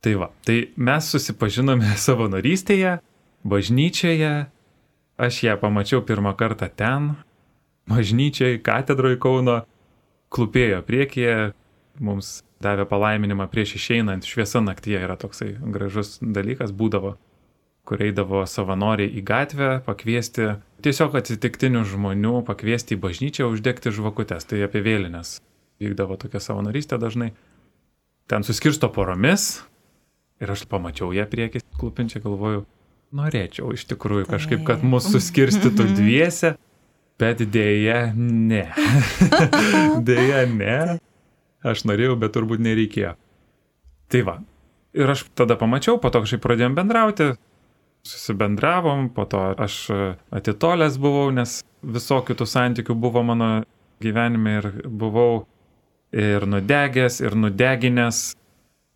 Tai 0.00 0.14
va, 0.16 0.30
tai 0.46 0.72
mes 0.76 1.10
susipažinome 1.12 1.94
savanorystėje, 2.06 2.98
bažnyčioje, 3.44 4.34
aš 5.20 5.42
ją 5.44 5.56
pamačiau 5.60 6.04
pirmą 6.06 6.34
kartą 6.36 6.70
ten, 6.72 7.14
bažnyčiai, 7.90 8.60
katedroje 8.64 9.18
Kauno, 9.20 9.60
klupėjo 10.30 10.80
priekyje, 10.86 11.52
mums 12.00 12.40
davė 12.62 12.86
palaiminimą 12.88 13.48
prieš 13.50 13.76
išeinant, 13.80 14.26
šviesa 14.28 14.62
naktyje 14.64 15.00
yra 15.04 15.16
toksai 15.20 15.54
gražus 15.74 16.18
dalykas, 16.20 16.72
būdavo 16.76 17.16
kur 17.90 18.02
eidavo 18.06 18.44
savanoriai 18.46 19.10
į 19.18 19.24
gatvę, 19.26 19.70
pakviesti 19.82 20.52
tiesiog 20.84 21.16
atsitiktinių 21.18 21.82
žmonių, 21.90 22.36
pakviesti 22.46 22.94
į 22.94 23.00
bažnyčią 23.02 23.48
uždegti 23.50 23.90
žvakutes. 23.90 24.46
Tai 24.46 24.60
apie 24.62 24.84
vėlinės 24.84 25.40
vykdavo 25.82 26.14
tokia 26.20 26.38
savanorystė 26.44 27.00
dažnai. 27.02 27.32
Ten 28.30 28.46
suskirsto 28.46 28.92
poromis 28.94 29.64
ir 30.38 30.54
aš 30.54 30.62
pamačiau 30.70 31.10
ją 31.16 31.26
priekį 31.32 31.64
klupinčią, 31.80 32.22
galvoju, 32.22 32.62
norėčiau 33.18 33.74
iš 33.74 33.88
tikrųjų 33.90 34.28
kažkaip, 34.30 34.62
kad 34.68 34.86
mus 34.86 35.10
suskirstytų 35.10 35.90
dviese, 35.96 36.54
bet 37.18 37.42
dėja 37.42 38.12
ne. 38.14 38.68
dėja 40.08 40.46
ne. 40.46 40.78
Aš 41.66 41.84
norėjau, 41.90 42.14
bet 42.22 42.38
turbūt 42.38 42.62
nereikėjo. 42.62 43.16
Tai 44.10 44.26
va. 44.30 44.38
Ir 44.96 45.10
aš 45.10 45.26
tada 45.34 45.58
pamačiau, 45.58 45.98
po 46.02 46.14
to 46.14 46.22
kažkaip 46.22 46.46
pradėjom 46.46 46.78
bendrauti, 46.78 47.32
susibendravom, 48.06 49.08
po 49.14 49.26
to 49.28 49.42
aš 49.58 49.76
atitolęs 50.34 50.96
buvau, 51.00 51.28
nes 51.34 51.60
visokių 51.82 52.36
tų 52.40 52.46
santykių 52.48 52.96
buvo 52.96 53.22
mano 53.26 53.50
gyvenime 54.00 54.56
ir 54.60 54.68
buvau 54.86 55.44
ir 56.12 56.46
nudegęs, 56.48 57.20
ir 57.22 57.36
nudeginęs, 57.36 58.22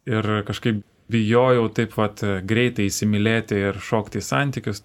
ir 0.08 0.30
kažkaip 0.48 0.82
bijojau 1.12 1.68
taip 1.76 1.94
pat 1.94 2.24
greitai 2.48 2.88
įsimylėti 2.88 3.60
ir 3.68 3.78
šokti 3.80 4.20
į 4.20 4.26
santykius. 4.26 4.82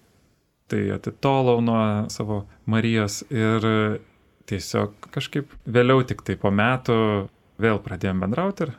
Tai 0.70 0.84
atitolau 0.94 1.58
nuo 1.64 1.80
savo 2.14 2.44
Marijos 2.70 3.24
ir 3.34 3.64
tiesiog 4.46 5.10
kažkaip 5.10 5.50
vėliau 5.66 6.04
tik 6.06 6.22
tai 6.22 6.36
po 6.38 6.52
metų 6.54 6.94
vėl 7.60 7.80
pradėjom 7.82 8.22
bendrauti 8.22 8.68
ir 8.68 8.76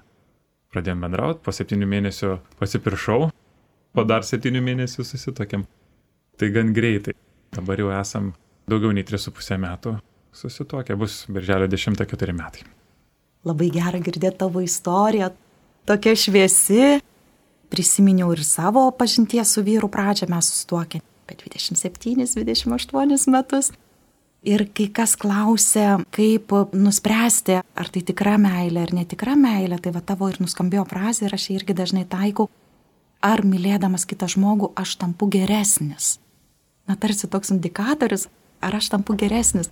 pradėjom 0.71 1.03
bendrauti, 1.03 1.41
po 1.43 1.51
septynių 1.51 1.89
mėnesių 1.91 2.37
pasipiršau 2.61 3.27
po 3.95 4.05
dar 4.07 4.25
septynių 4.27 4.61
mėnesių 4.65 5.05
susitokėm. 5.05 5.65
Tai 6.39 6.49
gan 6.55 6.71
greitai. 6.73 7.15
Dabar 7.51 7.81
jau 7.81 7.91
esam 7.93 8.31
daugiau 8.71 8.93
nei 8.95 9.03
3,5 9.03 9.59
metų 9.61 9.97
susitokę, 10.31 10.95
bus 10.95 11.25
birželio 11.27 11.67
10-4 11.67 12.33
metai. 12.35 12.63
Labai 13.47 13.71
gera 13.73 13.99
girdėti 13.99 14.37
tavo 14.43 14.61
istoriją, 14.63 15.31
tokia 15.89 16.15
šviesi. 16.15 16.99
Prisiminiau 17.71 18.33
ir 18.35 18.43
savo 18.43 18.83
pažinties 18.91 19.53
su 19.55 19.63
vyru 19.63 19.87
pradžią, 19.91 20.27
mes 20.31 20.49
susituokė 20.51 20.99
apie 21.23 21.37
27-28 21.39 23.31
metus. 23.31 23.71
Ir 24.41 24.65
kai 24.73 24.87
kas 24.89 25.13
klausia, 25.21 25.99
kaip 26.09 26.49
nuspręsti, 26.73 27.59
ar 27.61 27.91
tai 27.93 28.01
tikra 28.01 28.39
meilė 28.41 28.87
ar 28.87 28.93
netikra 28.97 29.35
meilė, 29.37 29.77
tai 29.77 29.93
va 29.93 30.01
tavo 30.01 30.31
ir 30.31 30.39
nuskambėjo 30.41 30.87
frazė 30.89 31.27
ir 31.27 31.35
aš 31.37 31.45
irgi 31.53 31.75
dažnai 31.77 32.07
taikau, 32.09 32.49
ar 33.21 33.43
mylėdamas 33.45 34.07
kitą 34.09 34.29
žmogų 34.33 34.71
aš 34.77 34.97
tampu 35.01 35.29
geresnis. 35.31 36.17
Na 36.89 36.97
tarsi 36.97 37.29
toks 37.29 37.53
indikatorius, 37.53 38.27
ar 38.61 38.75
aš 38.75 38.89
tampu 38.93 39.15
geresnis. 39.17 39.69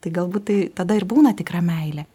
Tai 0.00 0.12
galbūt 0.12 0.46
tai 0.48 0.58
tada 0.76 0.96
ir 0.96 1.06
būna 1.08 1.32
tikra 1.36 1.62
meilė. 1.64 2.06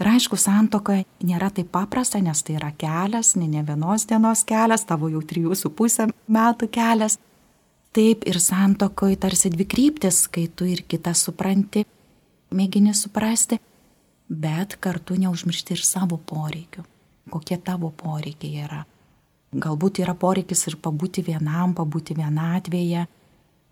Ir 0.00 0.08
aišku, 0.08 0.38
santokoje 0.40 1.04
nėra 1.28 1.50
taip 1.52 1.68
paprasta, 1.74 2.22
nes 2.24 2.40
tai 2.40 2.56
yra 2.56 2.70
kelias, 2.72 3.34
ne 3.36 3.44
ne 3.52 3.60
vienos 3.60 4.06
dienos 4.08 4.46
kelias, 4.48 4.86
tavo 4.88 5.10
jau 5.12 5.20
trijų 5.20 5.56
su 5.56 5.70
pusę 5.76 6.08
metų 6.26 6.70
kelias. 6.72 7.18
Taip 7.92 8.24
ir 8.30 8.38
santokoje 8.40 9.18
tarsi 9.20 9.50
dvi 9.52 9.66
kryptis, 9.68 10.22
kai 10.32 10.46
tu 10.48 10.64
ir 10.64 10.86
kitą 10.88 11.12
supranti, 11.12 11.84
mėgini 12.54 12.94
suprasti, 12.96 13.58
bet 14.30 14.78
kartu 14.80 15.18
neužmiršti 15.20 15.76
ir 15.76 15.84
savo 15.84 16.16
poreikių, 16.16 16.86
kokie 17.34 17.58
tavo 17.58 17.90
poreikiai 17.90 18.64
yra. 18.64 18.84
Galbūt 19.50 19.98
yra 20.04 20.14
poreikis 20.14 20.68
ir 20.70 20.76
pabūti 20.78 21.24
vienam, 21.26 21.72
pabūti 21.74 22.14
vienatvėje, 22.14 23.06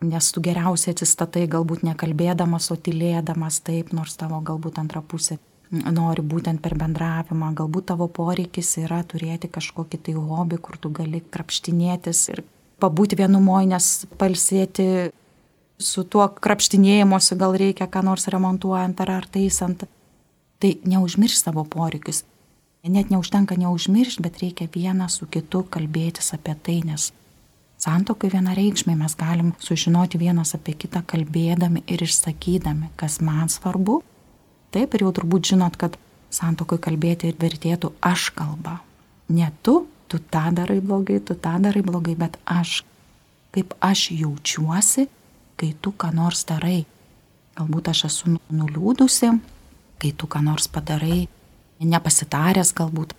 nes 0.09 0.31
tu 0.35 0.43
geriausiai 0.43 0.95
atsistatai 0.95 1.45
galbūt 1.51 1.85
nekalbėdamas, 1.87 2.71
o 2.75 2.77
tylėdamas 2.77 3.61
taip, 3.67 3.93
nors 3.95 4.19
tavo 4.19 4.41
galbūt 4.43 4.81
antra 4.83 5.03
pusė 5.03 5.39
nori 5.71 6.23
būtent 6.25 6.63
per 6.65 6.75
bendravimą, 6.79 7.53
galbūt 7.55 7.91
tavo 7.93 8.09
poreikis 8.09 8.77
yra 8.81 9.03
turėti 9.05 9.51
kažkokį 9.53 10.01
tai 10.01 10.15
hobį, 10.17 10.59
kur 10.65 10.79
tu 10.81 10.91
gali 10.91 11.21
krapštinėtis 11.21 12.23
ir 12.33 12.43
pabūti 12.81 13.19
vienumoje, 13.19 13.69
nes 13.75 13.91
palsėti 14.19 14.89
su 15.79 16.05
tuo 16.05 16.27
krapštinėjimuose 16.29 17.37
gal 17.39 17.55
reikia 17.59 17.87
ką 17.87 18.03
nors 18.07 18.27
remontuojant 18.33 19.01
ar, 19.05 19.15
ar 19.21 19.29
taisant. 19.31 19.85
Tai 20.59 20.73
neužmirš 20.91 21.37
savo 21.39 21.63
poreikius, 21.63 22.25
Net 22.83 23.11
neužtenka 23.11 23.57
neužmiršti, 23.59 24.23
bet 24.23 24.39
reikia 24.39 24.69
vieną 24.75 25.09
su 25.11 25.27
kitu 25.27 25.65
kalbėtis 25.67 26.31
apie 26.35 26.55
tai, 26.63 26.79
nes 26.87 27.11
santokai 27.79 28.31
vienareikšmiai 28.31 28.97
mes 28.99 29.17
galim 29.19 29.53
sužinoti 29.59 30.19
vienas 30.19 30.55
apie 30.55 30.77
kitą 30.79 31.03
kalbėdami 31.03 31.83
ir 31.87 32.03
išsakydami, 32.07 32.93
kas 32.97 33.19
man 33.21 33.51
svarbu. 33.51 34.01
Taip 34.71 34.95
ir 34.95 35.05
jau 35.05 35.13
turbūt 35.17 35.51
žinot, 35.53 35.77
kad 35.77 35.99
santokai 36.31 36.79
kalbėti 36.79 37.33
ir 37.33 37.39
vertėtų 37.41 37.93
aš 38.01 38.31
kalba. 38.39 38.79
Ne 39.29 39.51
tu, 39.63 39.89
tu 40.07 40.19
tą 40.19 40.47
darai 40.55 40.79
blogai, 40.81 41.19
tu 41.21 41.35
tą 41.35 41.57
darai 41.63 41.83
blogai, 41.83 42.15
bet 42.15 42.39
aš. 42.47 42.85
Kaip 43.53 43.75
aš 43.83 44.11
jaučiuosi, 44.13 45.09
kai 45.59 45.73
tu 45.83 45.91
ką 45.91 46.13
nors 46.15 46.45
darai. 46.47 46.85
Galbūt 47.59 47.91
aš 47.91 48.05
esu 48.07 48.37
nuliūdusi, 48.55 49.33
kai 49.99 50.13
tu 50.15 50.31
ką 50.31 50.45
nors 50.47 50.69
padarai 50.71 51.27
nepasitaręs 51.87 52.73
galbūt, 52.75 53.15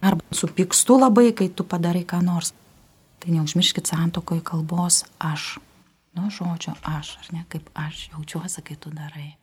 arba 0.00 0.22
supykstu 0.30 0.98
labai, 1.00 1.32
kai 1.34 1.48
tu 1.48 1.66
padarai 1.66 2.04
ką 2.06 2.22
nors. 2.24 2.52
Tai 3.20 3.32
neužmirškit 3.34 3.88
santokoje 3.88 4.44
kalbos 4.44 5.04
aš. 5.18 5.58
nuo 6.16 6.30
žodžio 6.32 6.72
aš, 6.80 7.18
ar 7.20 7.26
ne, 7.32 7.42
kaip 7.52 7.68
aš 7.76 8.08
jaučiuosi, 8.12 8.62
kai 8.64 8.76
tu 8.80 8.88
darai. 8.88 9.36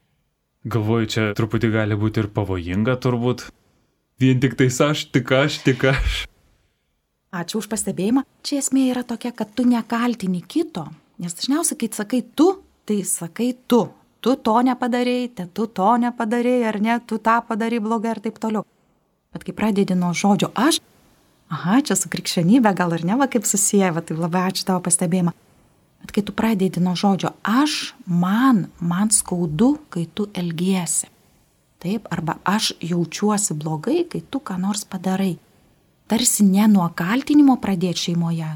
Galvoju, 0.66 1.06
čia 1.06 1.26
truputį 1.38 1.70
gali 1.70 1.98
būti 2.00 2.24
ir 2.24 2.30
pavojinga 2.34 2.96
turbūt. 2.98 3.50
Vien 4.18 4.40
tik 4.42 4.56
tais 4.58 4.80
aš, 4.82 5.06
tik 5.14 5.30
aš, 5.36 5.60
tik 5.66 5.84
aš. 5.92 6.24
Ačiū 7.34 7.60
už 7.62 7.68
pastebėjimą. 7.70 8.24
Čia 8.46 8.62
esmė 8.62 8.88
yra 8.94 9.04
tokia, 9.06 9.34
kad 9.36 9.54
tu 9.54 9.66
nekaltini 9.70 10.42
kito. 10.42 10.88
Nes 11.22 11.34
dažniausiai, 11.38 11.78
kai 11.82 11.90
sakai 11.94 12.22
tu, 12.34 12.48
tai 12.90 13.02
sakai 13.06 13.52
tu. 13.70 13.84
Tu 14.24 14.38
to 14.40 14.56
nepadarėjai, 14.64 15.30
te 15.36 15.46
tu 15.52 15.68
to 15.68 15.90
nepadarėjai, 16.00 16.68
ar 16.70 16.80
ne, 16.80 16.96
tu 17.04 17.20
tą 17.20 17.42
padarai 17.48 17.82
blogai 17.84 18.14
ir 18.16 18.22
taip 18.24 18.40
toliau. 18.40 18.64
Bet 19.36 19.44
kai 19.44 19.56
pradedi 19.58 19.98
nuo 20.00 20.14
žodžio 20.16 20.54
aš, 20.56 20.80
aha, 21.52 21.82
čia 21.84 21.98
su 22.00 22.12
krikščionybė 22.14 22.72
gal 22.78 22.96
ir 22.96 23.04
ne, 23.10 23.18
va 23.20 23.28
kaip 23.28 23.44
susiję, 23.50 23.90
va 23.92 24.04
tai 24.06 24.16
labai 24.16 24.46
ačiū 24.52 24.64
tavo 24.70 24.84
pastebėjimą. 24.86 25.34
Bet 26.04 26.16
kai 26.16 26.24
tu 26.24 26.36
pradedi 26.36 26.84
nuo 26.84 26.96
žodžio 27.00 27.34
aš, 27.44 27.96
man, 28.08 28.68
man 28.80 29.12
skaudu, 29.12 29.74
kai 29.92 30.06
tu 30.16 30.30
elgiesi. 30.40 31.12
Taip, 31.84 32.08
arba 32.16 32.38
aš 32.48 32.72
jaučiuosi 32.80 33.60
blogai, 33.60 34.06
kai 34.08 34.24
tu 34.24 34.40
ką 34.40 34.56
nors 34.60 34.88
padarai. 34.88 35.36
Tarsi 36.08 36.48
ne 36.48 36.68
nuo 36.72 36.88
kaltinimo 36.96 37.58
pradėti 37.60 38.08
šeimoje, 38.08 38.56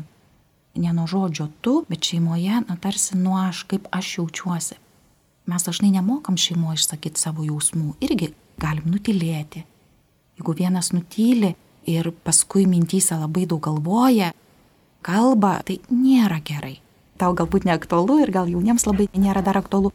ne 0.80 0.92
nuo 0.96 1.08
žodžio 1.12 1.52
tu, 1.60 1.82
bet 1.92 2.08
šeimoje, 2.08 2.64
na 2.68 2.76
tarsi 2.80 3.20
nuo 3.20 3.36
aš, 3.42 3.66
kaip 3.68 3.88
aš 3.92 4.18
jaučiuosi. 4.20 4.78
Mes 5.48 5.64
dažnai 5.64 5.94
nemokam 5.94 6.38
šeimoje 6.38 6.82
išsakyti 6.82 7.22
savo 7.22 7.46
jausmų, 7.48 7.96
irgi 8.04 8.34
galim 8.60 8.90
nutilėti. 8.92 9.64
Jeigu 10.38 10.56
vienas 10.58 10.92
nutyli 10.94 11.54
ir 11.88 12.12
paskui 12.26 12.66
mintyse 12.68 13.16
labai 13.16 13.46
daug 13.48 13.64
galvoja, 13.64 14.34
kalba, 15.08 15.56
tai 15.64 15.80
nėra 15.90 16.42
gerai 16.44 16.78
tau 17.18 17.34
galbūt 17.38 17.66
neaktualu 17.68 18.22
ir 18.24 18.32
gal 18.34 18.50
jauniems 18.50 18.86
labai 18.88 19.10
nėra 19.18 19.44
dar 19.46 19.60
aktualu. 19.60 19.92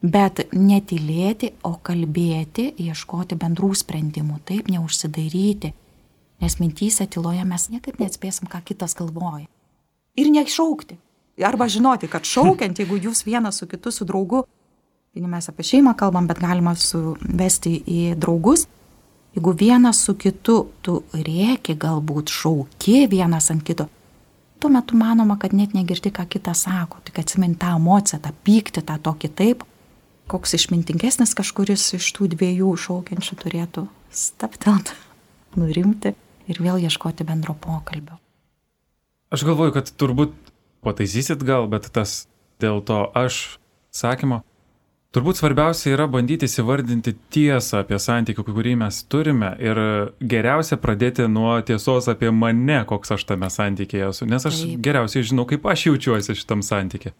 Bet 0.00 0.46
netilėti, 0.56 1.52
o 1.66 1.74
kalbėti, 1.84 2.70
ieškoti 2.80 3.36
bendrų 3.40 3.74
sprendimų, 3.82 4.38
taip 4.48 4.70
neužsidaryti, 4.72 5.74
nes 6.40 6.56
mintyse 6.60 7.04
tyloje 7.04 7.44
mes 7.44 7.68
niekaip 7.68 8.00
neatspėsim, 8.00 8.48
ką 8.48 8.62
kitas 8.64 8.96
galvoja. 8.96 9.44
Ir 10.16 10.30
nešaukti. 10.32 10.96
Arba 11.44 11.68
žinoti, 11.72 12.08
kad 12.08 12.24
šaukiant, 12.28 12.80
jeigu 12.80 12.96
jūs 13.00 13.22
vienas 13.24 13.60
su 13.60 13.68
kitu, 13.68 13.92
su 13.92 14.04
draugu, 14.08 14.46
mes 15.14 15.48
apie 15.48 15.64
šeimą 15.66 15.94
kalbam, 15.98 16.28
bet 16.30 16.38
galima 16.38 16.74
suvesti 16.78 17.72
į 17.82 18.14
draugus, 18.20 18.66
jeigu 19.34 19.54
vienas 19.58 20.04
su 20.04 20.14
kitu 20.14 20.60
tu 20.82 21.00
rėki, 21.14 21.74
galbūt 21.78 22.30
šauki 22.30 23.06
vienas 23.10 23.50
ant 23.50 23.64
kito, 23.66 23.88
tuo 24.62 24.70
metu 24.70 24.98
manoma, 24.98 25.38
kad 25.40 25.54
net 25.56 25.74
negirdi, 25.74 26.12
ką 26.14 26.26
kitas 26.30 26.64
sako, 26.66 27.00
tik 27.04 27.18
atsimint 27.22 27.58
tą 27.60 27.74
emociją, 27.78 28.20
tą 28.22 28.32
pyktį, 28.46 28.84
tą 28.86 28.98
tokį 29.02 29.30
taip, 29.34 29.64
koks 30.30 30.54
išmintingesnis 30.60 31.34
kažkuris 31.34 31.88
iš 31.98 32.10
tų 32.14 32.30
dviejų 32.36 32.74
šaukiančių 32.78 33.38
turėtų 33.40 33.86
staptelt, 34.14 34.94
nurimti 35.58 36.14
ir 36.50 36.62
vėl 36.62 36.82
ieškoti 36.86 37.26
bendro 37.26 37.56
pokalbio. 37.58 38.18
Aš 39.30 39.46
galvoju, 39.46 39.74
kad 39.74 39.90
turbūt 39.94 40.34
pataisysit 40.86 41.42
gal, 41.46 41.66
bet 41.70 41.86
tas 41.94 42.24
dėl 42.62 42.82
to 42.82 43.04
aš 43.14 43.58
sakymo 43.94 44.42
Turbūt 45.10 45.40
svarbiausia 45.40 45.88
yra 45.96 46.04
bandyti 46.06 46.46
įsivardinti 46.46 47.16
tiesą 47.34 47.80
apie 47.82 47.96
santykių, 47.98 48.44
kurį 48.46 48.76
mes 48.78 49.00
turime 49.10 49.48
ir 49.58 49.80
geriausia 50.22 50.78
pradėti 50.78 51.26
nuo 51.26 51.56
tiesos 51.66 52.06
apie 52.12 52.30
mane, 52.30 52.84
koks 52.86 53.16
aš 53.16 53.24
tame 53.32 53.48
santykėje 53.50 54.12
esu, 54.12 54.28
nes 54.30 54.46
aš 54.46 54.60
Taip. 54.60 54.76
geriausiai 54.86 55.26
žinau, 55.32 55.48
kaip 55.50 55.66
aš 55.66 55.88
jaučiuosi 55.88 56.38
šitam 56.38 56.62
santykė. 56.62 57.10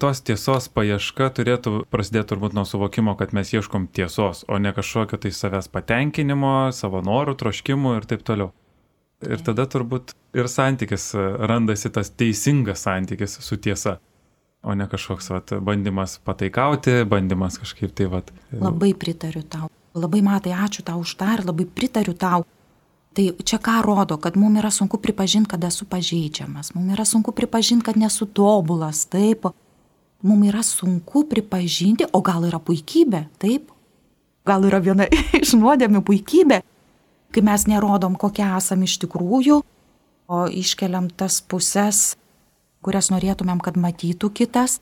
Tos 0.00 0.22
tiesos 0.24 0.70
paieška 0.72 1.28
turėtų 1.36 1.82
prasidėti 1.92 2.30
turbūt 2.32 2.56
nuo 2.56 2.64
suvokimo, 2.64 3.12
kad 3.20 3.36
mes 3.36 3.52
ieškom 3.52 3.90
tiesos, 3.92 4.46
o 4.48 4.56
ne 4.56 4.72
kažkokio 4.72 5.20
tai 5.20 5.34
savęs 5.34 5.68
patenkinimo, 5.74 6.70
savo 6.72 7.04
norų, 7.04 7.36
troškimų 7.44 7.96
ir 7.98 8.08
taip 8.08 8.24
toliau. 8.24 8.54
Ir 9.28 9.44
tada 9.44 9.68
turbūt 9.68 10.16
ir 10.38 10.48
santykis 10.48 11.10
randasi 11.44 11.92
tas 11.92 12.08
teisingas 12.08 12.88
santykis 12.88 13.36
su 13.44 13.60
tiesa 13.60 13.98
o 14.62 14.74
ne 14.74 14.86
kažkoks 14.88 15.30
vat, 15.30 15.52
bandymas 15.62 16.18
pataikauti, 16.24 17.02
bandymas 17.08 17.58
kažkaip 17.62 17.94
tai 17.94 18.08
vat. 18.10 18.32
Labai 18.52 18.92
pritariu 18.98 19.42
tau. 19.42 19.70
Labai 19.98 20.20
matai, 20.22 20.52
ačiū 20.54 20.84
tau 20.86 21.02
už 21.02 21.16
tą 21.18 21.32
ir 21.38 21.44
labai 21.46 21.66
pritariu 21.66 22.14
tau. 22.14 22.44
Tai 23.16 23.24
čia 23.42 23.58
ką 23.58 23.80
rodo, 23.82 24.18
kad 24.20 24.36
mums 24.36 24.60
yra 24.60 24.70
sunku 24.70 25.00
pripažinti, 25.02 25.50
kad 25.50 25.64
esu 25.64 25.88
pažeidžiamas, 25.90 26.74
mums 26.74 26.92
yra 26.94 27.06
sunku 27.08 27.32
pripažinti, 27.32 27.86
kad 27.86 27.96
nesu 27.98 28.26
tobulas, 28.26 29.06
taip. 29.10 29.48
Mums 30.22 30.50
yra 30.50 30.62
sunku 30.62 31.24
pripažinti, 31.30 32.06
o 32.12 32.20
gal 32.22 32.46
yra 32.46 32.60
puikybė, 32.62 33.24
taip. 33.42 33.72
Gal 34.46 34.66
yra 34.68 34.78
viena 34.82 35.08
iš 35.40 35.56
nuodėmių 35.58 36.04
puikybė, 36.06 36.62
kai 37.34 37.42
mes 37.44 37.66
nerodom, 37.70 38.14
kokie 38.20 38.46
esame 38.46 38.86
iš 38.86 38.98
tikrųjų, 39.02 39.62
o 40.28 40.38
iškeliam 40.52 41.08
tas 41.10 41.40
pusės 41.40 42.18
kurias 42.84 43.10
norėtumėm, 43.12 43.60
kad 43.64 43.78
matytų 43.80 44.30
kitas. 44.40 44.80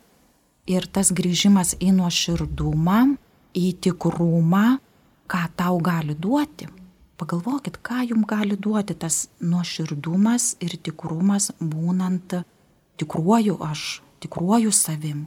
Ir 0.67 0.89
tas 0.91 1.13
grįžimas 1.15 1.77
į 1.79 1.93
nuoširdumą, 1.95 3.17
į 3.55 3.67
tikrumą, 3.87 4.79
ką 5.31 5.43
tau 5.59 5.79
gali 5.79 6.17
duoti. 6.19 6.67
Pagalvokit, 7.17 7.79
ką 7.81 8.03
jums 8.11 8.27
gali 8.29 8.59
duoti 8.61 8.97
tas 8.99 9.29
nuoširdumas 9.41 10.57
ir 10.61 10.75
tikrumas 10.77 11.53
būnant 11.61 12.35
tikruoju 13.01 13.57
aš, 13.65 14.03
tikruoju 14.21 14.73
savim. 14.73 15.27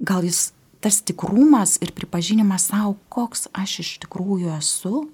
Gal 0.00 0.24
jis 0.24 0.52
tas 0.80 1.02
tikrumas 1.02 1.76
ir 1.82 1.92
pripažinimas 1.96 2.70
savo, 2.70 2.96
koks 3.08 3.48
aš 3.52 3.78
iš 3.84 3.90
tikrųjų 4.04 4.54
esu, 4.56 5.06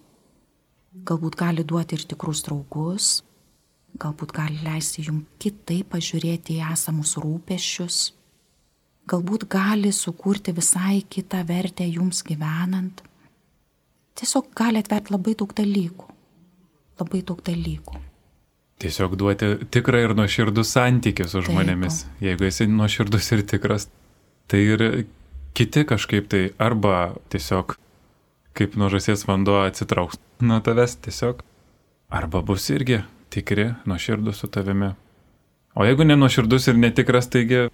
galbūt 1.06 1.38
gali 1.38 1.64
duoti 1.66 1.98
ir 1.98 2.06
tikrus 2.10 2.42
draugus, 2.46 3.20
galbūt 4.00 4.32
gali 4.36 4.58
leisti 4.64 5.04
jums 5.06 5.28
kitaip 5.42 5.92
pažiūrėti 5.94 6.58
į 6.58 6.66
esamus 6.72 7.16
rūpešius, 7.20 7.98
galbūt 9.10 9.46
gali 9.50 9.92
sukurti 9.94 10.54
visai 10.56 11.02
kitą 11.08 11.42
vertę 11.48 11.86
jums 11.88 12.22
gyvenant. 12.26 13.02
Tiesiog 14.18 14.50
gali 14.56 14.80
atverti 14.82 15.14
labai 15.14 15.34
daug 15.38 15.52
dalykų. 15.56 16.08
Labai 17.00 17.22
daug 17.26 17.40
dalykų. 17.44 18.00
Tiesiog 18.80 19.16
duoti 19.20 19.50
tikrą 19.72 20.00
ir 20.06 20.16
nuoširdų 20.16 20.64
santykį 20.64 21.26
su 21.28 21.42
žmonėmis. 21.44 22.02
Taip. 22.06 22.22
Jeigu 22.24 22.48
esi 22.48 22.66
nuoširdus 22.68 23.28
ir 23.36 23.44
tikras, 23.48 23.88
tai 24.48 24.62
ir 24.64 24.84
kiti 25.56 25.84
kažkaip 25.88 26.28
tai 26.32 26.42
arba 26.58 27.12
tiesiog 27.32 27.76
kaip 28.56 28.76
nuo 28.80 28.88
žasies 28.92 29.26
vanduo 29.28 29.60
atsitrauks 29.62 30.18
nuo 30.44 30.58
tavęs 30.64 30.96
tiesiog, 31.04 31.42
arba 32.10 32.42
bus 32.42 32.68
irgi 32.72 33.02
tikri, 33.30 33.70
nuoširdus 33.86 34.42
su 34.42 34.50
tavimi. 34.50 34.92
O 35.74 35.86
jeigu 35.86 36.04
nenuoširdus 36.04 36.68
ir 36.68 36.78
netikras, 36.82 37.30
taigi 37.30 37.68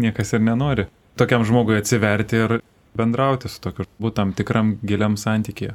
niekas 0.00 0.32
ir 0.32 0.40
nenori 0.40 0.88
tokiam 1.16 1.44
žmogui 1.44 1.76
atsiverti 1.76 2.36
ir 2.36 2.58
bendrauti 2.96 3.48
su 3.48 3.60
tokiu 3.62 3.86
būtam 4.00 4.32
tikram 4.36 4.76
giliam 4.84 5.16
santykėje. 5.20 5.74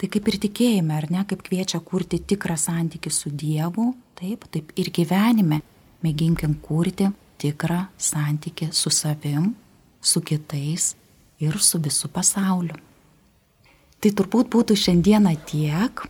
Tai 0.00 0.08
kaip 0.08 0.28
ir 0.32 0.36
tikėjime, 0.40 0.94
ar 0.96 1.06
ne, 1.12 1.24
kaip 1.28 1.42
kviečia 1.44 1.82
kurti 1.84 2.22
tikrą 2.24 2.56
santykį 2.56 3.10
su 3.12 3.32
Dievu, 3.36 3.90
taip, 4.16 4.46
taip 4.52 4.72
ir 4.80 4.88
gyvenime 4.96 5.60
mėginkim 6.04 6.56
kurti 6.64 7.10
tikrą 7.40 7.82
santykį 8.00 8.70
su 8.72 8.92
savim, 8.92 9.52
su 10.00 10.22
kitais 10.24 10.94
ir 11.40 11.58
su 11.60 11.80
visu 11.80 12.08
pasauliu. 12.08 12.78
Tai 14.00 14.10
turbūt 14.16 14.48
būtų 14.48 14.76
šiandieną 14.80 15.34
tiek. 15.44 16.06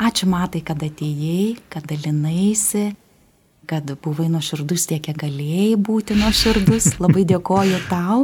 Ačiū 0.00 0.30
matai, 0.32 0.62
kad 0.64 0.80
atėjai, 0.80 1.58
kad 1.68 1.84
dalinaisi, 1.88 2.86
kad 3.68 3.90
buvai 4.00 4.30
nuoširdus 4.32 4.86
tiek, 4.88 5.02
kiek 5.04 5.18
galėjai 5.20 5.74
būti 5.76 6.16
nuoširdus. 6.16 6.94
Labai 7.02 7.26
dėkoju 7.28 7.80
tau 7.90 8.22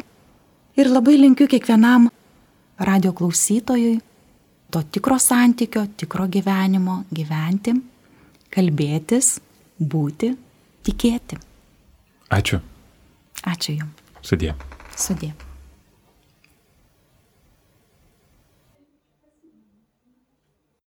ir 0.76 0.90
labai 0.92 1.18
linkiu 1.20 1.48
kiekvienam 1.53 2.09
radio 2.88 3.12
klausytojui 3.16 3.98
to 4.70 4.82
tikro 4.92 5.18
santykio, 5.18 5.86
tikro 5.96 6.26
gyvenimo 6.28 7.03
gyventi, 7.14 7.76
kalbėtis, 8.53 9.36
būti, 9.78 10.32
tikėti. 10.86 11.40
Ačiū. 12.32 12.61
Ačiū 13.46 13.78
Jums. 13.78 14.07
Sudė. 14.26 14.57
Sudė. 14.96 15.34